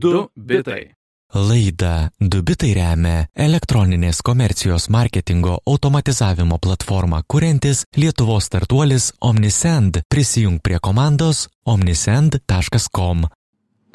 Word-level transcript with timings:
Du 0.00 0.28
bitai. 0.36 0.92
Laida 1.34 2.10
Dubitai 2.20 2.68
remia 2.76 3.24
elektroninės 3.46 4.20
komercijos 4.22 4.86
marketingo 4.94 5.56
automatizavimo 5.66 6.60
platformą 6.62 7.24
kuriantis 7.26 7.82
Lietuvos 7.98 8.46
startuolis 8.46 9.10
Omnisend. 9.18 10.04
Prisijung 10.06 10.62
prie 10.62 10.78
komandos 10.78 11.48
omnisend.com. 11.66 13.26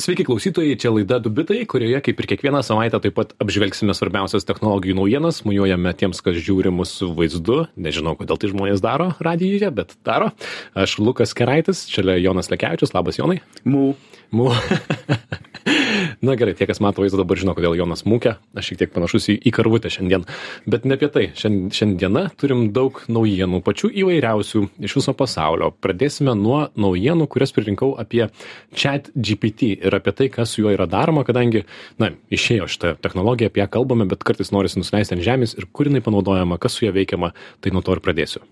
Sveiki 0.04 0.26
klausytojai, 0.28 0.76
čia 0.82 0.90
laida 0.92 1.22
Dubitai, 1.24 1.62
kurioje 1.70 2.00
kaip 2.04 2.20
ir 2.20 2.28
kiekvieną 2.34 2.64
savaitę 2.66 3.00
taip 3.00 3.14
pat 3.16 3.36
apžvelgsime 3.40 3.94
svarbiausias 3.96 4.44
technologijų 4.50 4.98
naujienas, 4.98 5.44
mujuojame 5.48 5.94
tiems, 5.96 6.20
kas 6.26 6.40
žiūri 6.42 6.74
mūsų 6.74 7.14
vaizdu. 7.16 7.60
Nežinau, 7.78 8.18
kodėl 8.20 8.42
tai 8.42 8.50
žmonės 8.52 8.84
daro 8.84 9.14
radijoje, 9.24 9.70
bet 9.72 9.94
daro. 10.04 10.34
Aš 10.74 10.98
Lukas 11.00 11.32
Keraitis, 11.38 11.86
čia 11.88 12.18
Jonas 12.18 12.52
Lekevičius, 12.52 12.92
labas 12.98 13.22
Jonai. 13.22 13.40
Mū. 13.64 13.94
Mū. 14.32 14.52
Na 16.24 16.36
gerai, 16.36 16.54
tie, 16.56 16.68
kas 16.68 16.80
mato 16.84 17.04
vaizdą, 17.04 17.20
dabar 17.22 17.40
žino, 17.40 17.54
kodėl 17.56 17.76
Jonas 17.78 18.04
mūkė. 18.08 18.36
Aš 18.58 18.72
šiek 18.72 18.80
tiek 18.82 18.92
panašus 18.94 19.30
į, 19.32 19.36
į 19.48 19.54
karvutę 19.56 19.92
šiandien. 19.92 20.26
Bet 20.70 20.88
ne 20.88 20.98
apie 20.98 21.10
tai. 21.12 21.26
Šiandien, 21.40 21.72
šiandieną 21.76 22.24
turim 22.40 22.66
daug 22.76 23.02
naujienų, 23.12 23.62
pačių 23.66 23.92
įvairiausių 24.04 24.64
iš 24.88 24.98
viso 25.00 25.16
pasaulio. 25.20 25.72
Pradėsime 25.84 26.36
nuo 26.40 26.66
naujienų, 26.80 27.28
kurias 27.32 27.56
pririnkau 27.56 27.94
apie 28.00 28.26
chat 28.72 29.12
GPT 29.16 29.74
ir 29.80 30.00
apie 30.00 30.16
tai, 30.16 30.30
kas 30.34 30.56
su 30.56 30.64
juo 30.64 30.74
yra 30.74 30.88
daroma, 30.90 31.26
kadangi, 31.28 31.66
na, 32.02 32.14
išėjo 32.34 32.70
šitą 32.72 32.96
technologiją, 33.04 33.52
apie 33.52 33.64
ją 33.64 33.70
kalbame, 33.78 34.08
bet 34.10 34.24
kartais 34.28 34.54
norisi 34.56 34.82
nusileisti 34.82 35.18
ant 35.18 35.28
žemės 35.28 35.58
ir 35.60 35.68
kur 35.72 35.92
jinai 35.92 36.04
panaudojama, 36.06 36.60
kas 36.62 36.80
su 36.80 36.88
ja 36.88 36.96
veikiama, 36.96 37.34
tai 37.64 37.76
nuo 37.76 37.84
to 37.86 37.96
ir 37.96 38.04
pradėsiu 38.04 38.44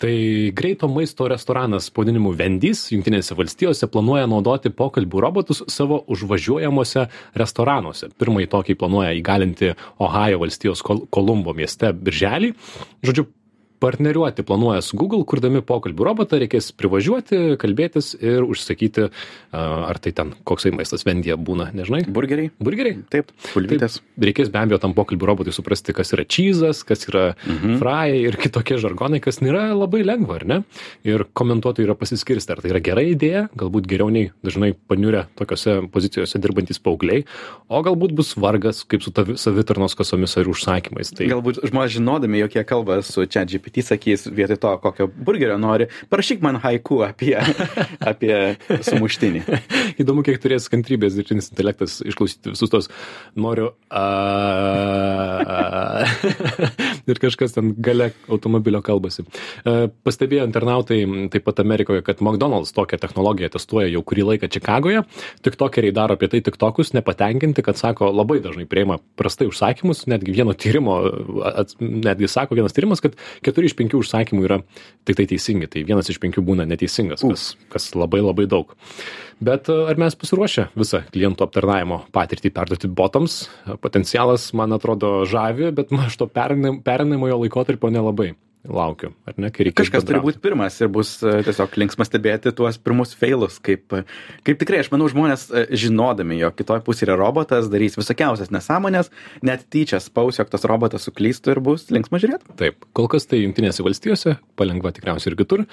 tai 0.00 0.50
greito 0.56 0.88
maisto 0.88 1.26
restoranas 1.28 1.90
pavadinimu 1.92 2.32
vendys 2.32 2.86
jungtinėse 2.88 3.36
valstijose 3.36 3.88
planuoja 3.92 4.28
naudoti 4.30 4.72
pokalbių 4.72 5.24
robotus 5.26 5.60
savo 5.68 6.00
užvažiuojamuose 6.14 7.04
restoranuose. 7.42 8.08
Pirmąjį 8.16 8.48
tokį 8.54 8.78
planuoja 8.80 9.12
įgalinti 9.18 9.74
ohajo 10.00 10.40
valstijos 10.40 10.80
kol 10.86 11.04
kolumbo 11.12 11.52
mieste 11.56 11.92
birželį. 11.92 12.54
Žodžiu 13.04 13.26
partneriuoti 13.80 14.44
planuoja 14.46 14.82
su 14.84 14.98
Google, 15.00 15.24
kurdami 15.28 15.62
pokalbių 15.64 16.04
robotą, 16.10 16.38
reikės 16.42 16.70
privažiuoti, 16.76 17.56
kalbėtis 17.60 18.12
ir 18.20 18.44
užsakyti, 18.44 19.08
ar 19.56 20.00
tai 20.02 20.12
ten 20.16 20.34
koksai 20.48 20.72
maistas 20.76 21.06
vendija 21.08 21.38
būna, 21.40 21.70
nežinai? 21.76 22.02
Burgeriai. 22.12 22.52
Burgeriai? 22.60 23.00
Taip, 23.12 23.32
bulvytės. 23.54 23.98
Taip, 24.00 24.26
reikės 24.30 24.52
be 24.52 24.60
abejo 24.60 24.80
tam 24.82 24.94
pokalbių 24.96 25.30
robotui 25.30 25.54
suprasti, 25.56 25.94
kas 25.96 26.12
yra 26.16 26.26
čyzas, 26.28 26.82
kas 26.86 27.08
yra 27.08 27.24
mhm. 27.34 27.78
frai 27.80 28.20
ir 28.20 28.36
kitokie 28.40 28.76
žargonai, 28.82 29.22
kas 29.24 29.40
nėra 29.44 29.70
labai 29.72 30.02
lengva, 30.04 30.40
ar 30.40 30.46
ne? 30.48 30.60
Ir 31.08 31.24
komentuotojai 31.36 31.88
yra 31.88 31.96
pasiskirsti, 31.98 32.52
ar 32.52 32.62
tai 32.62 32.74
yra 32.74 32.82
gera 32.84 33.04
idėja, 33.06 33.46
galbūt 33.58 33.88
geriau 33.90 34.12
nei 34.12 34.28
dažnai 34.44 34.74
paniurę 34.90 35.24
tokiose 35.40 35.78
pozicijose 35.92 36.40
dirbantis 36.42 36.82
paaugliai, 36.82 37.24
o 37.72 37.80
galbūt 37.86 38.14
bus 38.18 38.34
vargas 38.40 38.84
kaip 38.84 39.04
su 39.04 39.14
savitarnos 39.40 39.96
kasomis 39.98 40.36
ar 40.36 40.52
užsakymais. 40.52 41.14
Tai... 41.16 41.30
Galbūt 41.32 41.62
žmonės 41.70 41.96
žinodami, 41.96 42.42
jokie 42.44 42.64
kalba 42.68 43.00
su 43.06 43.24
čia 43.30 43.46
GPT 43.70 43.84
sakys 43.86 44.26
vietoj 44.26 44.58
to, 44.60 44.78
kokio 44.82 45.06
burgerio 45.06 45.58
nori, 45.58 45.86
parašyk 46.10 46.42
man 46.42 46.58
haiku 46.60 47.02
apie, 47.06 47.36
apie 48.12 48.56
sumuštinį. 48.82 49.42
Įdomu, 50.02 50.24
kiek 50.26 50.40
turės 50.42 50.68
kantrybės 50.72 51.16
dirbtinis 51.16 51.50
intelektas 51.52 52.00
išklausyti 52.02 52.54
visus 52.54 52.70
tos 52.72 52.90
noriu. 53.38 53.72
A, 53.90 54.04
a, 55.40 56.04
ir 57.10 57.20
kažkas 57.22 57.54
ten 57.56 57.74
gale 57.78 58.10
automobilio 58.30 58.82
kalbasi. 58.84 59.24
E, 59.64 59.88
pastebėjo 60.06 60.46
internautai 60.48 61.02
taip 61.32 61.46
pat 61.46 61.62
Amerikoje, 61.62 62.04
kad 62.06 62.22
McDonald's 62.24 62.74
tokią 62.76 63.00
technologiją 63.02 63.50
testuoja 63.54 63.90
jau 63.90 64.02
kurį 64.06 64.26
laiką 64.32 64.50
Čikagoje. 64.50 65.04
Tik 65.44 65.58
tokeriai 65.60 65.94
daro 65.94 66.16
apie 66.18 66.30
tai 66.32 66.42
tik 66.46 66.58
tokus, 66.60 66.94
nepatenkinti, 66.96 67.64
kad 67.66 67.78
sako, 67.78 68.10
labai 68.14 68.40
dažnai 68.42 68.66
prieima 68.70 68.98
prastai 69.18 69.48
užsakymus, 69.50 70.06
netgi 70.10 70.34
vieno 70.34 70.54
tyrimo, 70.56 71.00
netgi 71.80 72.30
sako 72.30 72.58
vienas 72.58 72.74
tyrimas, 72.76 73.02
kad 73.04 73.16
keturi 73.44 73.59
keturi 73.60 73.68
iš 73.68 73.76
penkių 73.76 74.00
užsakymų 74.00 74.46
yra 74.46 74.58
tiktai 75.04 75.26
teisingi, 75.28 75.68
tai 75.68 75.84
vienas 75.84 76.08
iš 76.08 76.18
penkių 76.22 76.42
būna 76.44 76.64
neteisingas, 76.68 77.20
kas, 77.20 77.56
kas 77.68 77.90
labai 77.94 78.22
labai 78.24 78.46
daug. 78.48 78.72
Bet 79.40 79.68
e, 79.68 79.76
ar 79.90 80.00
mes 80.00 80.16
pasiruošę 80.16 80.70
visą 80.76 81.02
klientų 81.12 81.44
aptarnavimo 81.44 82.04
patirtį 82.12 82.52
perduoti 82.56 82.88
botams? 82.88 83.48
Potencialas, 83.80 84.50
man 84.56 84.72
atrodo, 84.76 85.24
žavi, 85.28 85.72
bet 85.76 85.92
aš 85.92 86.16
to 86.20 86.28
perinamojo 86.30 87.42
laikotarpio 87.44 87.92
nelabai 87.92 88.32
laukiu, 88.68 89.14
ar 89.24 89.38
ne? 89.40 89.48
Kažkas 89.50 90.04
turi 90.04 90.20
būti 90.20 90.40
pirmas 90.42 90.74
ir 90.82 90.90
bus 90.92 91.14
e, 91.24 91.38
tiesiog 91.46 91.76
linksma 91.80 92.04
stebėti 92.04 92.52
tuos 92.56 92.76
pirmus 92.76 93.14
failus, 93.16 93.56
kaip, 93.64 93.94
kaip 94.44 94.58
tikrai, 94.60 94.82
aš 94.84 94.90
manau, 94.92 95.06
žmonės 95.08 95.46
e, 95.48 95.62
žinodami, 95.80 96.36
jog 96.42 96.58
kitoj 96.58 96.82
pusėje 96.84 97.08
yra 97.08 97.16
robotas, 97.22 97.70
darys 97.72 97.96
visokiausias 97.96 98.52
nesąmonės, 98.52 99.08
net 99.46 99.64
tyčia 99.72 100.00
spaus, 100.04 100.36
jog 100.42 100.50
tas 100.52 100.66
robotas 100.68 101.08
suklystų 101.08 101.54
ir 101.54 101.62
bus 101.64 101.86
linksma 101.94 102.20
žiūrėti. 102.20 102.56
Taip, 102.60 102.84
kol 102.96 103.08
kas 103.12 103.24
tai 103.30 103.40
Junktinėse 103.40 103.84
valstijose, 103.86 104.36
palengva 104.60 104.92
tikriausiai 104.92 105.32
ir 105.32 105.38
kitur. 105.40 105.64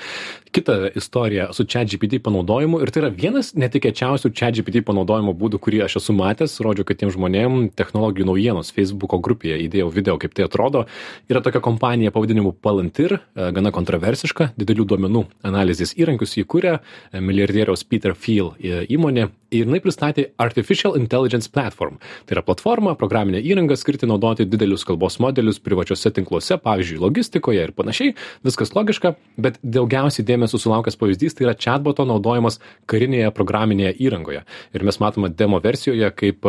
Kita 0.56 0.94
istorija 0.96 1.50
su 1.58 1.68
ChatGPT 1.68 2.22
panaudojimu 2.24 2.80
ir 2.86 2.94
tai 2.96 3.04
yra 3.04 3.12
vienas 3.12 3.52
netikėčiausių 3.60 4.32
ChatGPT 4.32 4.86
panaudojimo 4.88 5.36
būdų, 5.36 5.60
kurį 5.68 5.84
aš 5.90 6.00
esu 6.00 6.16
matęs, 6.16 6.56
rodžiu, 6.64 6.88
kad 6.88 7.04
tiem 7.04 7.12
žmonėm 7.12 7.68
technologijų 7.76 8.32
naujienos 8.32 8.72
Facebook'o 8.72 9.20
grupėje 9.20 9.60
įdėjau 9.68 9.92
video, 9.92 10.16
kaip 10.22 10.38
tai 10.38 10.48
atrodo. 10.48 10.88
Yra 11.28 11.44
tokia 11.44 11.60
kompanija 11.64 12.16
pavadinimu 12.16 12.56
Pal 12.64 12.77
palantir 12.78 13.18
e, 13.18 13.50
gana 13.52 13.72
kontroversiška 13.74 14.52
didelių 14.58 14.86
duomenų 14.92 15.24
analizės 15.48 15.96
įrankius 15.98 16.38
įkūrė 16.44 16.78
e, 16.78 17.22
milijardieriaus 17.22 17.84
Peter 17.84 18.14
Thiel 18.14 18.54
e, 18.60 18.86
įmonė 18.94 19.30
ir 19.52 19.66
jinai 19.66 19.80
pristatė 19.84 20.28
Artificial 20.42 20.98
Intelligence 21.00 21.50
Platform. 21.52 21.98
Tai 22.28 22.38
yra 22.38 22.44
platforma, 22.46 22.96
programinė 23.00 23.42
įranga 23.46 23.78
skirti 23.80 24.08
naudoti 24.10 24.46
didelius 24.48 24.86
kalbos 24.88 25.20
modelius 25.24 25.60
privačiose 25.64 26.12
tinkluose, 26.16 26.58
pavyzdžiui, 26.64 27.00
logistikoje 27.02 27.64
ir 27.64 27.74
panašiai. 27.78 28.16
Viskas 28.46 28.74
logiška, 28.76 29.14
bet 29.42 29.60
daugiausiai 29.64 30.26
dėmesio 30.28 30.60
sulaukęs 30.62 31.00
pavyzdys 31.00 31.38
tai 31.38 31.48
yra 31.48 31.56
chatboto 31.58 32.06
naudojimas 32.08 32.60
karinėje 32.90 33.32
programinėje 33.38 33.96
įrangoje. 34.08 34.44
Ir 34.76 34.88
mes 34.88 35.00
matome 35.04 35.32
demo 35.34 35.62
versijoje, 35.64 36.12
kaip 36.18 36.48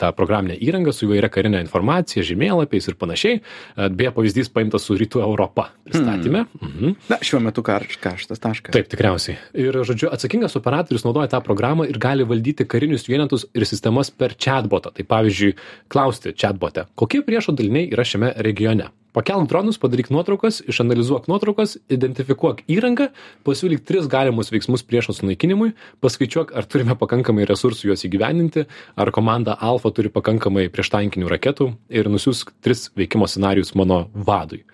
ta 0.00 0.12
programinė 0.16 0.58
įranga 0.62 0.94
su 0.94 1.06
įvairia 1.08 1.30
karinė 1.32 1.62
informacija, 1.64 2.24
žemėlapiais 2.26 2.90
ir 2.90 2.98
panašiai. 3.00 3.40
Beje, 3.76 4.14
pavyzdys 4.16 4.52
paimtas 4.54 4.86
su 4.86 4.96
Rytų 4.98 5.22
Europa 5.24 5.70
pristatyme. 5.86 6.46
Hmm. 6.46 6.70
Mhm. 6.70 6.96
Na, 7.10 7.20
šiuo 7.22 7.40
metu 7.44 7.62
karštas 7.66 8.40
taškas. 8.42 8.72
Taip, 8.74 8.88
tikriausiai. 8.92 9.38
Ir, 9.56 9.76
žodžiu, 9.86 10.10
atsakingas 10.14 10.56
operatorius 10.58 11.04
naudoja 11.06 11.30
tą 11.32 11.42
programą 11.44 11.86
ir 11.88 11.98
gali 12.02 12.26
valdyti 12.26 12.35
karinius 12.68 13.08
vienetus 13.08 13.46
ir 13.54 13.66
sistemas 13.68 14.10
per 14.10 14.36
chatbotą. 14.36 14.92
Tai 14.96 15.08
pavyzdžiui, 15.14 15.56
klausti 15.92 16.34
chatbotę, 16.36 16.86
kokie 16.94 17.22
priešo 17.26 17.56
daliniai 17.56 17.90
yra 17.92 18.06
šiame 18.06 18.34
regione 18.46 18.92
pakelk 19.16 19.48
dronus 19.48 19.78
padaryk 19.80 20.10
nuotraukas 20.12 20.60
išanalizuok 20.68 21.28
nuotraukas 21.30 21.76
identifikuok 21.92 22.60
įrangą 22.68 23.08
pasiūlyk 23.48 23.84
tris 23.88 24.08
galimus 24.12 24.52
veiksmus 24.52 24.84
priešo 24.84 25.14
sunaikinimui 25.16 25.72
paskaičiuok 26.04 26.52
ar 26.58 26.68
turime 26.68 26.98
pakankamai 27.00 27.48
resursų 27.48 27.90
juos 27.90 28.04
įgyvendinti 28.08 28.66
ar 29.00 29.12
komanda 29.16 29.56
alfa 29.70 29.92
turi 29.96 30.12
pakankamai 30.12 30.68
prieštankinių 30.74 31.32
raketų 31.32 31.70
ir 31.88 32.12
nusiųsk 32.12 32.52
tris 32.60 32.90
veikimo 32.98 33.28
scenarijus 33.30 33.72
mano 33.80 34.04
vadui 34.12 34.66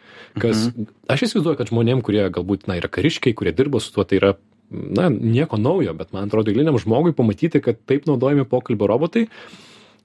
kas 0.42 0.72
mhm. 0.72 0.90
aš 1.12 1.28
įsivaizduoju 1.28 1.62
kad 1.62 1.70
žmonėm 1.70 2.02
kurie 2.02 2.26
galbūt 2.34 2.66
na 2.66 2.80
yra 2.82 2.90
kariškiai 2.90 3.38
kurie 3.38 3.54
dirba 3.54 3.78
su 3.78 3.94
tuo 3.94 4.02
tai 4.02 4.18
yra 4.18 4.34
na 4.72 5.10
nieko 5.12 5.60
naujo 5.60 5.94
bet 5.98 6.14
man 6.14 6.28
atrodo 6.28 6.52
eiliniam 6.52 6.78
žmogui 6.80 7.14
pamatyti 7.16 7.60
kad 7.64 7.78
taip 7.88 8.08
naudojami 8.08 8.48
pokalbio 8.48 8.88
robotai 8.90 9.26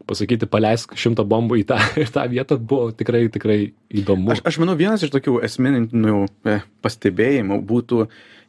pasakyti 0.07 0.47
paleisk 0.49 0.95
šimtą 0.99 1.25
bombų 1.27 1.61
į 1.61 1.65
tą, 1.71 1.79
į 2.05 2.07
tą 2.15 2.25
vietą 2.31 2.57
buvo 2.59 2.91
tikrai, 2.95 3.25
tikrai 3.33 3.59
įdomu. 3.91 4.31
Aš, 4.35 4.43
aš 4.47 4.59
manau, 4.63 4.77
vienas 4.79 5.03
iš 5.03 5.11
tokių 5.13 5.41
esmininių 5.47 6.21
e, 6.47 6.59
pastebėjimų 6.85 7.59
būtų, 7.67 8.05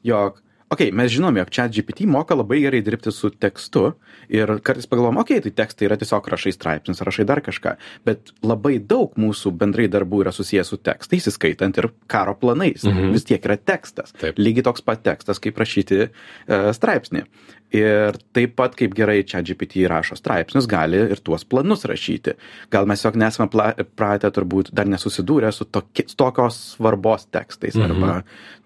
jog 0.07 0.39
okei 0.71 0.93
mes 0.93 1.13
žinom 1.13 1.37
jog 1.41 1.51
chat 1.55 1.73
gpt 1.73 2.07
moka 2.11 2.37
labai 2.37 2.61
gerai 2.65 2.81
dirbti 2.85 3.13
su 3.15 3.31
tekstu 3.31 3.93
ir 4.29 4.59
kartais 4.65 4.89
pagalvojam 4.91 5.21
okei 5.23 5.41
tai 5.45 5.53
tekstai 5.63 5.89
yra 5.89 5.99
tiesiog 6.01 6.29
rašai 6.35 6.53
straipsnius 6.55 7.03
rašai 7.09 7.27
dar 7.29 7.43
kažką 7.45 7.75
bet 8.09 8.33
labai 8.45 8.77
daug 8.79 9.17
mūsų 9.19 9.55
bendrai 9.59 9.89
darbų 9.93 10.23
yra 10.27 10.35
susiję 10.35 10.65
su 10.65 10.77
tekstais 10.77 11.31
įskaitant 11.33 11.81
ir 11.81 11.91
karo 12.07 12.35
planais. 12.39 12.85
Mhm. 12.85 13.13
vis 13.13 13.25
tiek 13.25 13.45
yra 13.45 13.57
tekstas. 13.57 14.15
Lygiai 14.37 14.65
toks 14.67 14.85
pat 14.85 15.03
tekstas 15.03 15.41
kaip 15.43 15.59
rašyti 15.59 16.01
e, 16.05 16.11
straipsnį 16.77 17.25
ir 17.75 18.17
taip 18.37 18.55
pat 18.57 18.77
kaip 18.79 18.95
gerai 18.97 19.21
ChatGPT 19.29 19.85
rašo 19.91 20.17
straipsnius, 20.19 20.69
gali 20.71 21.01
ir 21.13 21.21
tuos 21.25 21.45
planus 21.49 21.85
rašyti. 21.89 22.35
Gal 22.73 22.89
mes 22.89 23.03
tiesiog 23.03 23.19
nesame 23.21 23.75
pratę 23.99 24.31
turbūt 24.35 24.73
dar 24.77 24.89
nesusidūrę 24.89 25.51
su 25.53 25.67
toki, 25.69 26.07
tokios 26.17 26.59
svarbos 26.75 27.29
tekstais 27.33 27.77
mhm. 27.77 27.91
arba 27.91 28.15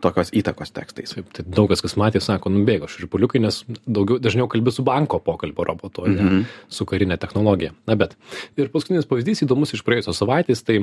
tokios 0.03 0.33
įtakos 0.39 0.75
tekstais. 0.75 1.15
Taip, 1.17 1.31
tai 1.35 1.47
daug 1.47 1.71
kas, 1.71 1.83
kas 1.85 1.97
matė, 2.01 2.23
sako, 2.23 2.53
nubėgo 2.55 2.89
šripuliukai, 2.91 3.43
nes 3.43 3.63
daugiau, 3.87 4.21
dažniau 4.23 4.49
kalbi 4.51 4.75
su 4.75 4.85
banko 4.87 5.21
pokalbio 5.23 5.67
robotu, 5.69 6.07
mhm. 6.07 6.43
ne 6.43 6.71
su 6.73 6.87
karinė 6.89 7.19
technologija. 7.23 7.75
Na 7.91 7.99
bet. 7.99 8.17
Ir 8.59 8.71
paskutinis 8.73 9.09
pavyzdys 9.11 9.45
įdomus 9.47 9.75
iš 9.77 9.85
praėjusios 9.87 10.23
savaitės, 10.23 10.63
tai 10.67 10.83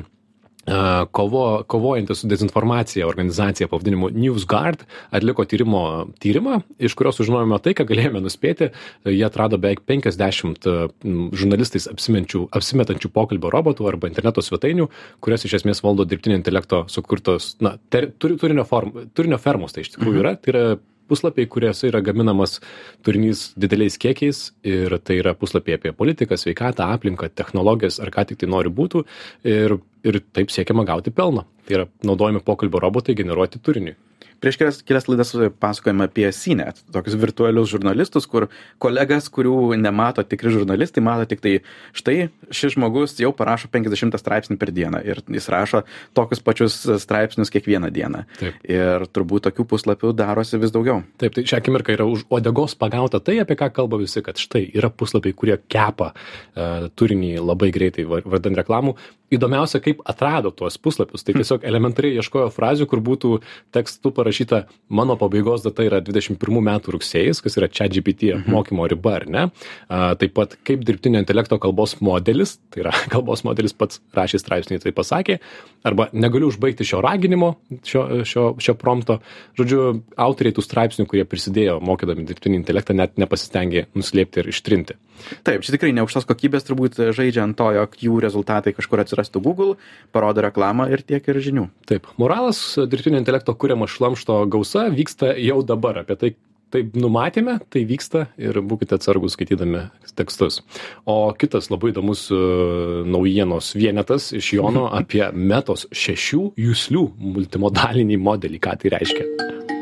kovo, 1.12 1.64
kovojanti 1.68 2.16
su 2.16 2.28
dezinformacija 2.28 3.08
organizacija 3.08 3.68
pavadinimu 3.68 4.10
NewsGuard 4.10 4.84
atliko 5.10 5.46
tyrimo 5.46 6.08
tyrimą, 6.20 6.60
iš 6.80 6.94
kurio 6.94 7.12
sužinojome 7.16 7.60
tai, 7.64 7.74
ką 7.78 7.88
galėjome 7.90 8.22
nuspėti. 8.22 8.70
Jie 9.08 9.26
atrado 9.26 9.58
beveik 9.58 9.82
50 9.88 10.68
m, 11.04 11.30
žurnalistais 11.34 11.90
apsimetančių 11.90 13.12
pokalbio 13.14 13.54
robotų 13.54 13.88
arba 13.90 14.12
interneto 14.12 14.44
svetainių, 14.46 14.90
kurias 15.24 15.48
iš 15.48 15.62
esmės 15.62 15.84
valdo 15.86 16.06
dirbtinio 16.06 16.38
intelekto 16.38 16.84
sukurtos, 16.92 17.56
na, 17.64 17.78
ter, 17.90 18.12
turi, 18.20 18.38
turinio, 18.38 18.68
form, 18.68 18.94
turinio 19.14 19.42
fermos 19.42 19.74
tai 19.74 19.88
iš 19.88 19.96
tikrųjų 19.96 20.24
yra. 20.24 20.36
Tai 20.40 20.54
yra 20.54 20.66
puslapiai 21.10 21.50
kuriuose 21.50 21.90
yra 21.90 22.02
gaminamas 22.06 22.60
turinys 23.06 23.50
dideliais 23.60 23.98
kiekiais 24.02 24.42
ir 24.68 24.96
tai 25.04 25.20
yra 25.24 25.34
puslapiai 25.38 25.80
apie 25.80 25.94
politiką 25.98 26.38
sveikatą 26.38 26.90
aplinką 26.94 27.32
technologijas 27.34 28.00
ar 28.04 28.14
ką 28.14 28.28
tik 28.30 28.44
tai 28.44 28.52
nori 28.52 28.72
būtų 28.74 29.04
ir 29.50 29.80
ir 30.04 30.20
taip 30.34 30.52
siekiama 30.54 30.86
gauti 30.88 31.12
pelną 31.12 31.46
tai 31.70 31.80
yra 31.80 31.90
naudojami 32.04 32.42
pokalbio 32.46 32.82
robotai 32.82 33.18
generuoti 33.18 33.62
turiniui 33.62 33.98
prieš 34.40 34.58
kelias 34.60 34.82
kelias 34.84 35.08
laidas 35.10 35.34
pasakojom 35.60 36.04
apie 36.06 36.30
CNET, 36.36 36.82
tokius 36.94 37.18
virtualius 37.20 37.70
žurnalistus, 37.74 38.28
kur 38.30 38.48
kolegas, 38.82 39.28
kurių 39.34 39.76
nemato 39.80 40.24
tikri 40.24 40.54
žurnalistai, 40.54 41.04
mato 41.04 41.28
tik 41.30 41.44
tai, 41.44 41.54
štai 41.98 42.30
šis 42.56 42.76
žmogus 42.78 43.18
jau 43.20 43.32
parašo 43.36 43.70
50 43.72 44.18
straipsnių 44.20 44.60
per 44.60 44.72
dieną 44.76 45.02
ir 45.08 45.22
jis 45.28 45.50
rašo 45.52 45.84
tokius 46.18 46.44
pačius 46.46 46.80
straipsnius 47.04 47.52
kiekvieną 47.54 47.92
dieną. 47.94 48.24
Taip. 48.40 48.60
Ir 48.70 49.08
turbūt 49.12 49.48
tokių 49.50 49.68
puslapių 49.74 50.14
darosi 50.18 50.60
vis 50.62 50.74
daugiau. 50.76 51.04
Taip, 51.22 51.36
tai 51.36 51.46
šią 51.48 51.60
akimirką 51.62 51.96
yra 51.98 52.08
už 52.10 52.26
odegos 52.34 52.78
pagauta 52.80 53.22
tai, 53.24 53.40
apie 53.44 53.60
ką 53.60 53.72
kalba 53.76 54.00
visi, 54.02 54.24
kad 54.26 54.40
štai 54.40 54.66
yra 54.72 54.92
puslapiai, 54.92 55.36
kurie 55.36 55.60
kepa 55.68 56.14
uh, 56.14 56.90
turinį 56.96 57.38
labai 57.44 57.74
greitai 57.76 58.08
vardant 58.08 58.58
reklamų. 58.60 58.96
Įdomiausia, 59.30 59.78
kaip 59.84 60.00
atrado 60.10 60.50
tuos 60.50 60.80
puslapius. 60.82 61.22
Tai 61.22 61.36
tiesiog 61.38 61.59
elementariai 61.66 62.20
ieškojo 62.20 62.50
frazių, 62.54 62.88
kur 62.90 63.02
būtų 63.06 63.32
tekstų 63.76 64.12
parašyta 64.16 64.64
mano 64.90 65.16
pabaigos 65.20 65.64
data 65.66 65.86
yra 65.86 66.02
21 66.06 66.62
metų 66.70 66.96
rugsėjais, 66.96 67.42
kas 67.44 67.58
yra 67.60 67.70
čia 67.72 67.90
GPT 67.92 68.34
mhm. 68.34 68.54
mokymo 68.54 68.88
riba, 68.90 69.16
ar 69.20 69.28
ne? 69.30 69.46
A, 69.88 70.14
taip 70.20 70.36
pat 70.38 70.56
kaip 70.68 70.86
dirbtinio 70.88 71.22
intelekto 71.24 71.60
kalbos 71.62 71.98
modelis, 72.06 72.58
tai 72.74 72.84
yra 72.86 72.94
kalbos 73.14 73.46
modelis 73.48 73.76
pats 73.76 74.02
rašė 74.18 74.42
straipsnį, 74.44 74.82
tai 74.84 74.96
pasakė, 74.96 75.40
arba 75.88 76.10
negaliu 76.14 76.50
užbaigti 76.52 76.88
šio 76.88 77.04
raginimo, 77.06 77.54
šio, 77.84 78.06
šio, 78.28 78.46
šio 78.62 78.76
prompto. 78.80 79.20
Žodžiu, 79.60 79.84
autoriai 80.20 80.56
tų 80.56 80.66
straipsnių, 80.66 81.08
kurie 81.10 81.26
prisidėjo 81.28 81.80
mokydami 81.84 82.26
dirbtinį 82.30 82.62
intelektą, 82.62 82.96
net 82.98 83.20
nepasistengė 83.22 83.88
nuslėpti 83.98 84.44
ir 84.44 84.52
ištrinti. 84.54 85.00
Taip, 85.48 85.64
čia 85.66 85.76
tikrai 85.76 85.94
neaukštos 85.98 86.28
kokybės 86.30 86.68
turbūt 86.68 87.00
žaidžia 87.16 87.46
ant 87.46 87.58
to, 87.60 87.70
jog 87.76 87.96
jų 88.04 88.20
rezultatai 88.24 88.76
kažkur 88.78 89.04
atsirastų 89.04 89.44
Google, 89.46 89.78
parodo 90.16 90.44
reklamą 90.46 90.90
ir 90.94 91.06
tiek 91.06 91.26
ir 91.32 91.42
žinių. 91.44 91.70
Taip, 91.90 92.10
moralas 92.22 92.62
dirbtinio 92.90 93.22
intelekto 93.22 93.56
kuriamo 93.56 93.90
šlamšto 93.90 94.44
gausa 94.52 94.88
vyksta 94.94 95.34
jau 95.38 95.62
dabar. 95.66 96.04
Apie 96.04 96.20
tai 96.20 96.36
taip 96.74 96.94
numatėme, 96.98 97.58
tai 97.74 97.84
vyksta 97.90 98.28
ir 98.42 98.62
būkite 98.66 98.98
atsargus 99.00 99.36
skaitydami 99.38 99.88
tekstus. 100.18 100.62
O 101.10 101.32
kitas 101.40 101.70
labai 101.74 101.94
įdomus 101.94 102.28
uh, 102.34 103.02
naujienos 103.10 103.74
vienetas 103.78 104.32
iš 104.38 104.54
Jono 104.60 104.88
apie 105.02 105.26
metos 105.34 105.88
šešių 105.90 106.44
jūslių 106.68 107.06
multimodalinį 107.38 108.22
modelį. 108.30 108.64
Ką 108.64 108.78
tai 108.82 108.98
reiškia? 108.98 109.79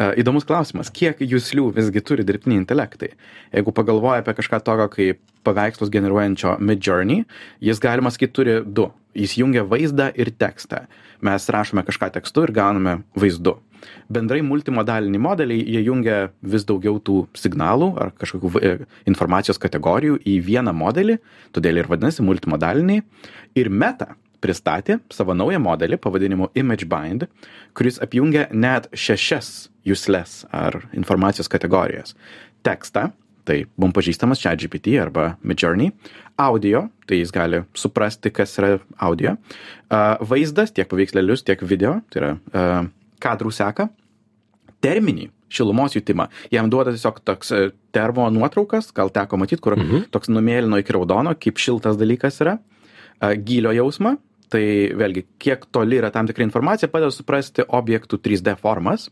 E, 0.00 0.06
įdomus 0.22 0.46
klausimas, 0.48 0.88
kiek 0.88 1.18
jūslių 1.20 1.66
visgi 1.76 2.00
turi 2.04 2.24
dirbtiniai 2.24 2.62
intelektai? 2.62 3.12
Jeigu 3.52 3.74
pagalvoja 3.76 4.22
apie 4.22 4.32
kažką 4.38 4.62
tokio 4.64 4.86
kaip 4.92 5.20
paveikslus 5.44 5.92
generuojančio 5.92 6.56
Midjourney, 6.64 7.26
jis 7.60 7.82
galima 7.82 8.12
sakyti 8.12 8.36
turi 8.38 8.56
du. 8.64 8.88
Jis 9.16 9.34
jungia 9.40 9.64
vaizdą 9.66 10.06
ir 10.14 10.30
tekstą. 10.38 10.84
Mes 11.26 11.48
rašome 11.52 11.82
kažką 11.84 12.12
tekstu 12.14 12.46
ir 12.46 12.54
gauname 12.56 13.00
vaizdu. 13.18 13.56
Bendrai 14.12 14.40
multimodaliniai 14.46 15.20
modeliai, 15.20 15.64
jie 15.74 15.82
jungia 15.84 16.18
vis 16.40 16.64
daugiau 16.68 17.00
tų 17.02 17.24
signalų 17.36 17.90
ar 18.00 18.14
kažkokių 18.20 18.52
e, 18.60 18.72
informacijos 19.10 19.60
kategorijų 19.60 20.20
į 20.24 20.38
vieną 20.46 20.72
modelį, 20.76 21.18
todėl 21.56 21.80
ir 21.80 21.90
vadinasi 21.90 22.24
multimodaliniai. 22.24 23.04
Ir 23.58 23.72
meta 23.72 24.14
pristatė 24.40 24.98
savo 25.12 25.34
naują 25.36 25.60
modelį 25.62 25.98
pavadinimu 26.00 26.50
ImageBind, 26.58 27.26
kuris 27.76 28.00
apjungia 28.02 28.48
net 28.52 28.88
šešias 28.92 29.70
jusles 29.86 30.44
ar 30.52 30.82
informacijos 30.96 31.50
kategorijas. 31.50 32.14
Tekstą, 32.66 33.10
tai 33.48 33.64
mums 33.80 33.96
pažįstamas 33.96 34.40
ChatGPT 34.42 34.98
arba 35.00 35.34
Midjourney, 35.42 35.92
audio, 36.40 36.86
tai 37.08 37.20
jis 37.20 37.32
gali 37.34 37.62
suprasti, 37.76 38.32
kas 38.32 38.56
yra 38.60 38.76
audio, 39.00 39.36
vaizdas, 40.30 40.72
tiek 40.76 40.88
paveikslėlius, 40.90 41.44
tiek 41.46 41.62
video, 41.66 41.98
tai 42.12 42.22
yra 42.22 42.32
kadrų 43.20 43.52
seka, 43.52 43.90
terminį, 44.84 45.28
šilumos 45.50 45.96
jutimą. 45.96 46.28
Jam 46.54 46.70
duoda 46.70 46.94
tiesiog 46.94 47.18
toks 47.26 47.50
e, 47.52 47.60
termo 47.92 48.28
nuotraukas, 48.32 48.92
gal 48.96 49.10
teko 49.12 49.40
matyti, 49.40 49.60
kur 49.64 49.76
mhm. 49.76 50.06
toks 50.14 50.30
numėlyno 50.30 50.78
iki 50.80 50.94
raudono, 50.94 51.34
kaip 51.36 51.60
šiltas 51.60 51.98
dalykas 52.00 52.38
yra, 52.44 52.56
gylio 53.20 53.74
jausmą, 53.76 54.14
tai 54.50 54.64
vėlgi 54.98 55.24
kiek 55.42 55.66
toli 55.72 56.00
yra 56.00 56.10
tam 56.14 56.28
tikra 56.28 56.46
informacija 56.46 56.90
padeda 56.90 57.12
suprasti 57.14 57.66
objektų 57.66 58.20
3D 58.24 58.56
formas. 58.60 59.08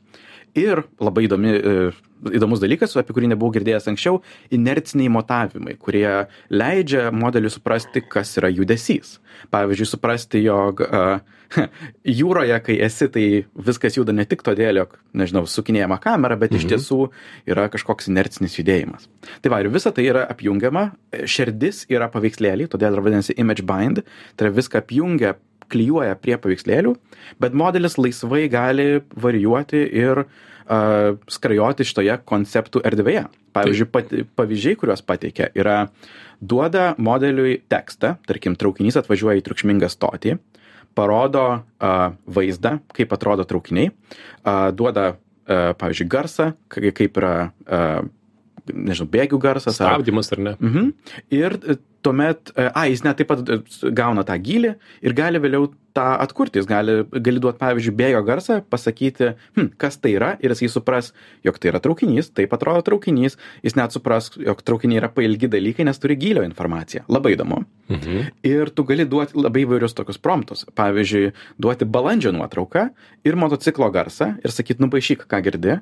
Ir 0.56 0.84
labai 1.02 1.26
įdomi, 1.26 1.52
e, 1.52 1.90
įdomus 2.38 2.62
dalykas, 2.62 2.96
apie 2.98 3.14
kurį 3.16 3.32
nebuvau 3.32 3.52
girdėjęs 3.54 3.88
anksčiau, 3.92 4.20
inerciniai 4.54 5.10
motavimai, 5.12 5.76
kurie 5.80 6.06
leidžia 6.50 7.08
modeliui 7.14 7.52
suprasti, 7.52 8.02
kas 8.02 8.36
yra 8.40 8.50
judesys. 8.52 9.18
Pavyzdžiui, 9.52 9.86
suprasti, 9.86 10.40
jog 10.42 10.80
uh, 10.82 11.20
jūroje, 12.20 12.58
kai 12.64 12.78
esi, 12.84 13.08
tai 13.12 13.24
viskas 13.68 13.98
juda 13.98 14.14
ne 14.16 14.26
tik 14.28 14.42
todėl, 14.46 14.82
jog, 14.82 14.96
nežinau, 15.16 15.44
sukinėjama 15.48 16.00
kamera, 16.02 16.38
bet 16.40 16.52
mhm. 16.52 16.60
iš 16.60 16.68
tiesų 16.72 17.00
yra 17.52 17.68
kažkoks 17.72 18.10
inercinis 18.12 18.56
judėjimas. 18.58 19.08
Tai 19.44 19.52
va, 19.54 19.62
ir 19.62 19.70
visa 19.72 19.92
tai 19.94 20.08
yra 20.08 20.24
apjungiama, 20.32 20.88
širdis 21.28 21.84
yra 21.92 22.10
paveikslėlį, 22.12 22.70
todėl 22.72 22.98
ir 22.98 23.04
vadinasi 23.04 23.36
image 23.38 23.66
bind, 23.68 24.02
tai 24.34 24.48
yra 24.48 24.58
viską 24.58 24.82
apjungia 24.82 25.36
klijuoja 25.72 26.16
prie 26.20 26.36
paveikslėlių, 26.40 26.94
bet 27.42 27.56
modelis 27.56 27.98
laisvai 27.98 28.46
gali 28.52 29.00
varijuoti 29.16 29.82
ir 30.02 30.24
uh, 30.24 31.18
skrajoti 31.30 31.86
šitoje 31.88 32.18
konceptų 32.28 32.82
erdvėje. 32.88 33.26
Pavyzdžiui, 33.56 33.88
pat, 33.90 34.12
pavyzdžiai, 34.38 34.78
kuriuos 34.78 35.02
pateikia, 35.06 35.48
yra 35.58 35.88
duoda 36.40 36.92
modeliui 37.00 37.58
tekstą, 37.70 38.16
tarkim, 38.28 38.56
traukinys 38.58 38.98
atvažiuoja 39.00 39.40
į 39.40 39.46
triukšmingą 39.46 39.90
stotį, 39.92 40.36
parodo 40.98 41.46
uh, 41.54 41.96
vaizdą, 42.26 42.78
kaip 42.96 43.14
atrodo 43.14 43.46
traukiniai, 43.48 43.90
uh, 43.90 44.68
duoda, 44.74 45.12
uh, 45.14 45.72
pavyzdžiui, 45.78 46.08
garsą, 46.10 46.52
kaip 46.72 47.20
yra, 47.22 47.34
uh, 47.66 48.00
nežinau, 48.68 49.08
bėgių 49.10 49.40
garsas. 49.42 49.78
Stabdymas 49.78 50.32
ar 50.34 50.44
ne. 50.44 50.56
Uh 50.58 50.74
-huh. 50.74 50.92
Ir 51.30 51.58
tuomet, 52.06 52.52
a, 52.54 52.86
jis 52.90 53.04
net 53.06 53.18
taip 53.20 53.30
pat 53.30 53.44
gauna 53.96 54.24
tą 54.26 54.36
gylį 54.42 54.74
ir 55.04 55.14
gali 55.16 55.40
vėliau 55.42 55.70
tą 55.98 56.06
atkurti. 56.22 56.60
Jis 56.60 56.68
gali, 56.68 57.00
gali 57.24 57.42
duoti, 57.42 57.58
pavyzdžiui, 57.60 57.94
bėjo 57.98 58.22
garsą, 58.26 58.58
pasakyti, 58.70 59.32
hm, 59.58 59.70
kas 59.80 59.98
tai 60.02 60.14
yra 60.14 60.30
ir 60.44 60.54
jis 60.54 60.74
supras, 60.74 61.10
jog 61.46 61.58
tai 61.58 61.72
yra 61.72 61.82
traukinys, 61.82 62.30
taip 62.36 62.54
atrodo 62.54 62.84
traukinys, 62.86 63.38
jis 63.66 63.78
net 63.78 63.94
supras, 63.94 64.30
jog 64.38 64.62
traukiniai 64.66 65.02
yra 65.02 65.10
pailgi 65.14 65.50
dalykai, 65.50 65.86
nes 65.88 66.02
turi 66.02 66.18
gylio 66.20 66.44
informaciją. 66.46 67.06
Labai 67.10 67.34
įdomu. 67.36 67.62
Mhm. 67.88 68.28
Ir 68.46 68.70
tu 68.70 68.84
gali 68.88 69.08
duoti 69.08 69.38
labai 69.38 69.64
įvairius 69.64 69.96
tokius 69.96 70.20
promptus. 70.22 70.66
Pavyzdžiui, 70.78 71.32
duoti 71.58 71.88
balandžio 71.88 72.34
nuotrauką 72.36 72.88
ir 73.26 73.40
motociklo 73.40 73.90
garsą 73.94 74.36
ir 74.44 74.54
sakyti, 74.54 74.82
nupaišyk, 74.84 75.26
ką 75.30 75.42
girdi 75.46 75.80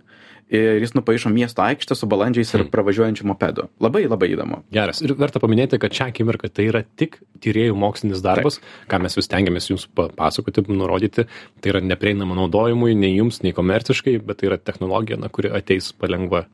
ir 0.48 0.80
jis 0.82 0.94
nupaišo 0.94 1.30
miesto 1.34 1.62
aikštę 1.62 1.96
su 1.98 2.06
balandžiais 2.06 2.52
ir 2.54 2.60
hmm. 2.60 2.70
pravažiuojančiu 2.70 3.26
mopedu. 3.26 3.66
Labai 3.82 4.04
labai 4.06 4.30
įdomu. 4.34 4.62
Geras. 4.74 5.02
Ir 5.02 5.16
verta 5.18 5.42
paminėti, 5.42 5.80
kad 5.82 5.94
šią 5.94 6.05
akimirką 6.10 6.50
tai 6.52 6.68
yra 6.70 6.82
tik 6.98 7.18
tyriejų 7.44 7.76
mokslinis 7.78 8.22
darbas, 8.24 8.58
Taip. 8.60 8.90
ką 8.90 9.00
mes 9.04 9.16
vis 9.18 9.30
tengiamės 9.30 9.70
jums 9.70 9.86
papasakoti, 9.96 10.64
nurodyti. 10.72 11.26
Tai 11.60 11.72
yra 11.72 11.82
neprieinama 11.84 12.36
naudojimui 12.38 12.96
nei 12.98 13.16
jums, 13.16 13.42
nei 13.44 13.54
komerciškai, 13.56 14.18
bet 14.24 14.40
tai 14.40 14.50
yra 14.50 14.60
technologija, 14.60 15.18
na, 15.20 15.32
kuri 15.32 15.52
ateis 15.54 15.92
palengva 15.96 16.46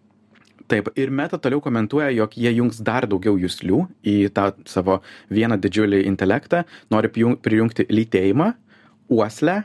Taip, 0.70 0.86
ir 0.96 1.10
Meta 1.12 1.36
toliau 1.42 1.60
komentuoja, 1.60 2.06
jog 2.14 2.36
jie 2.38 2.48
jungs 2.54 2.78
dar 2.86 3.04
daugiau 3.10 3.34
jūslių 3.36 3.80
į 4.08 4.14
tą 4.32 4.44
savo 4.70 5.00
vieną 5.28 5.58
didžiulį 5.60 6.04
intelektą, 6.08 6.62
nori 6.88 7.10
prijungti 7.12 7.84
lytėjimą, 7.90 8.46
uoslę 9.12 9.58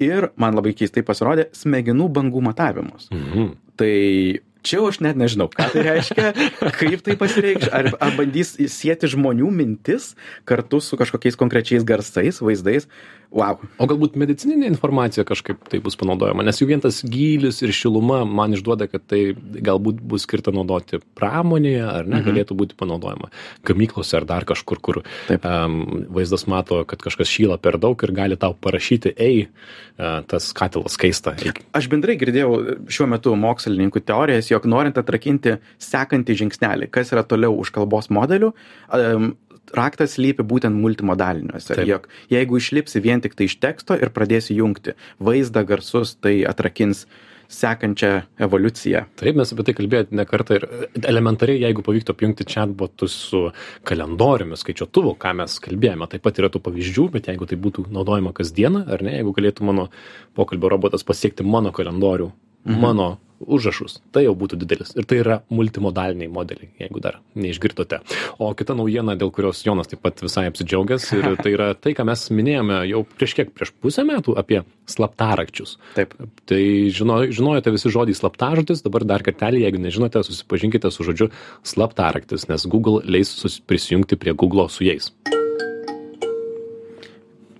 ir, 0.00 0.30
man 0.40 0.56
labai 0.56 0.72
keistai 0.78 1.02
pasirodė, 1.04 1.50
smegenų 1.58 2.08
bangų 2.16 2.44
matavimus. 2.48 3.10
Mhm 3.12 3.52
tai 3.76 4.40
čia 4.64 4.80
jau 4.80 4.88
aš 4.88 5.00
net 5.04 5.18
nežinau, 5.20 5.46
ką 5.52 5.68
tai 5.74 5.84
reiškia, 5.86 6.32
kaip 6.80 7.04
tai 7.04 7.16
pasireikš, 7.20 7.68
ar, 7.68 7.90
ar 8.00 8.16
bandys 8.18 8.54
sieti 8.72 9.10
žmonių 9.12 9.50
mintis 9.54 10.12
kartu 10.48 10.80
su 10.82 10.98
kažkokiais 11.00 11.38
konkrečiais 11.40 11.86
garsais, 11.86 12.40
vaizdais. 12.42 12.88
Wow. 13.34 13.58
O 13.82 13.86
galbūt 13.90 14.14
medicininė 14.20 14.68
informacija 14.70 15.24
kažkaip 15.26 15.64
tai 15.66 15.80
bus 15.82 15.96
panaudojama, 15.98 16.44
nes 16.46 16.60
jau 16.60 16.68
vien 16.68 16.82
tas 16.82 17.00
gylis 17.02 17.58
ir 17.66 17.72
šiluma 17.74 18.20
man 18.28 18.54
išduoda, 18.54 18.86
kad 18.86 19.02
tai 19.10 19.34
galbūt 19.34 19.98
bus 19.98 20.22
skirta 20.22 20.52
naudoti 20.54 21.00
pramonėje, 21.18 21.82
ar 21.82 22.06
ne, 22.06 22.20
mhm. 22.20 22.28
galėtų 22.28 22.56
būti 22.60 22.78
panaudojama 22.78 23.32
gamyklose 23.66 24.20
ar 24.20 24.28
dar 24.28 24.46
kažkur, 24.46 24.78
kur 24.78 25.00
Taip. 25.26 25.42
um, 25.42 26.06
vaizdas 26.14 26.46
mato, 26.50 26.78
kad 26.86 27.02
kažkas 27.02 27.32
šyla 27.32 27.58
per 27.62 27.80
daug 27.82 27.98
ir 28.06 28.14
gali 28.14 28.38
tau 28.38 28.54
parašyti, 28.54 29.16
ei, 29.18 29.48
uh, 29.48 30.20
tas 30.30 30.52
katilas 30.54 30.94
keista. 31.00 31.34
Eik. 31.42 31.64
Aš 31.74 31.90
bendrai 31.90 32.14
girdėjau 32.20 32.52
šiuo 32.86 33.10
metu 33.10 33.34
mokslininkų 33.40 34.04
teorijas, 34.06 34.52
jog 34.52 34.70
norint 34.70 35.00
atrakinti 35.00 35.58
sekantį 35.82 36.38
žingsnelį, 36.44 36.90
kas 36.94 37.10
yra 37.10 37.26
toliau 37.26 37.58
už 37.58 37.74
kalbos 37.74 38.12
modelių, 38.14 38.54
um, 38.94 39.32
raktas 39.76 40.18
slypi 40.18 40.44
būtent 40.46 40.76
multimodaliniuose. 40.76 41.74
Taip. 41.74 41.86
Jog 41.88 42.08
jeigu 42.32 42.58
išlipsi 42.60 43.02
vien 43.04 43.22
tik 43.24 43.36
tai 43.38 43.48
iš 43.48 43.58
teksto 43.62 43.96
ir 43.98 44.12
pradėsi 44.14 44.56
jungti 44.58 44.96
vaizdą, 45.22 45.64
garsus, 45.68 46.16
tai 46.20 46.42
atrakins 46.48 47.06
sekančią 47.54 48.10
evoliuciją. 48.40 49.04
Taip, 49.20 49.36
mes 49.38 49.52
apie 49.52 49.66
tai 49.68 49.74
kalbėjome 49.76 50.18
ne 50.18 50.24
kartą 50.28 50.58
ir 50.58 50.64
elementariai, 51.04 51.60
jeigu 51.66 51.84
pavyktų 51.86 52.14
apjungti 52.14 52.46
chatbotus 52.48 53.16
su 53.28 53.42
kalendoriumi, 53.86 54.58
skaičiuotuvu, 54.58 55.14
ką 55.20 55.34
mes 55.42 55.58
kalbėjome, 55.64 56.08
taip 56.10 56.24
pat 56.24 56.40
yra 56.40 56.50
tų 56.52 56.62
pavyzdžių, 56.64 57.08
bet 57.14 57.28
jeigu 57.30 57.48
tai 57.50 57.58
būtų 57.60 57.86
naudojama 57.94 58.34
kasdieną, 58.36 58.86
ar 58.96 59.04
ne, 59.04 59.18
jeigu 59.18 59.34
galėtų 59.36 59.68
mano 59.68 59.90
pokalbio 60.38 60.72
robotas 60.72 61.06
pasiekti 61.06 61.46
mano 61.46 61.74
kalendorių, 61.76 62.30
mhm. 62.64 62.80
mano 62.80 63.10
užrašus 63.40 63.98
tai 64.14 64.24
jau 64.26 64.34
būtų 64.38 64.58
didelis. 64.60 64.94
Ir 64.98 65.06
tai 65.08 65.20
yra 65.22 65.40
multimodaliniai 65.52 66.30
modeliai 66.32 66.70
jeigu 66.80 67.02
dar 67.02 67.20
neišgirdote. 67.38 68.00
O 68.38 68.52
kita 68.56 68.76
naujiena 68.78 69.16
dėl 69.18 69.32
kurios 69.34 69.62
jonas 69.66 69.90
taip 69.90 70.02
pat 70.04 70.22
visai 70.24 70.46
apsidžiaugęs 70.50 71.10
ir 71.18 71.28
tai 71.42 71.54
yra 71.56 71.68
tai 71.74 71.94
ką 71.96 72.06
mes 72.08 72.26
minėjome 72.34 72.82
jau 72.90 73.04
prieš 73.16 73.36
kiek 73.40 73.54
prieš 73.54 73.74
pusę 73.82 74.06
metų 74.06 74.36
apie 74.40 74.62
slaptarakčius. 74.90 75.78
Taip. 75.96 76.16
Tai 76.48 76.62
žino 76.94 77.22
žinojote 77.28 77.72
visi 77.74 77.92
žodį 77.92 78.16
slaptažodis 78.18 78.84
dabar 78.84 79.06
dar 79.08 79.24
kartelį 79.26 79.64
jeigu 79.64 79.80
nežinote 79.84 80.24
susipažinkite 80.26 80.92
su 80.92 81.06
žodžiu 81.06 81.30
slaptaraktis 81.66 82.48
nes 82.50 82.68
google 82.70 83.00
leis 83.04 83.32
prisijungti 83.68 84.20
prie 84.20 84.36
guglo 84.36 84.68
su 84.68 84.86
jais 84.86 85.12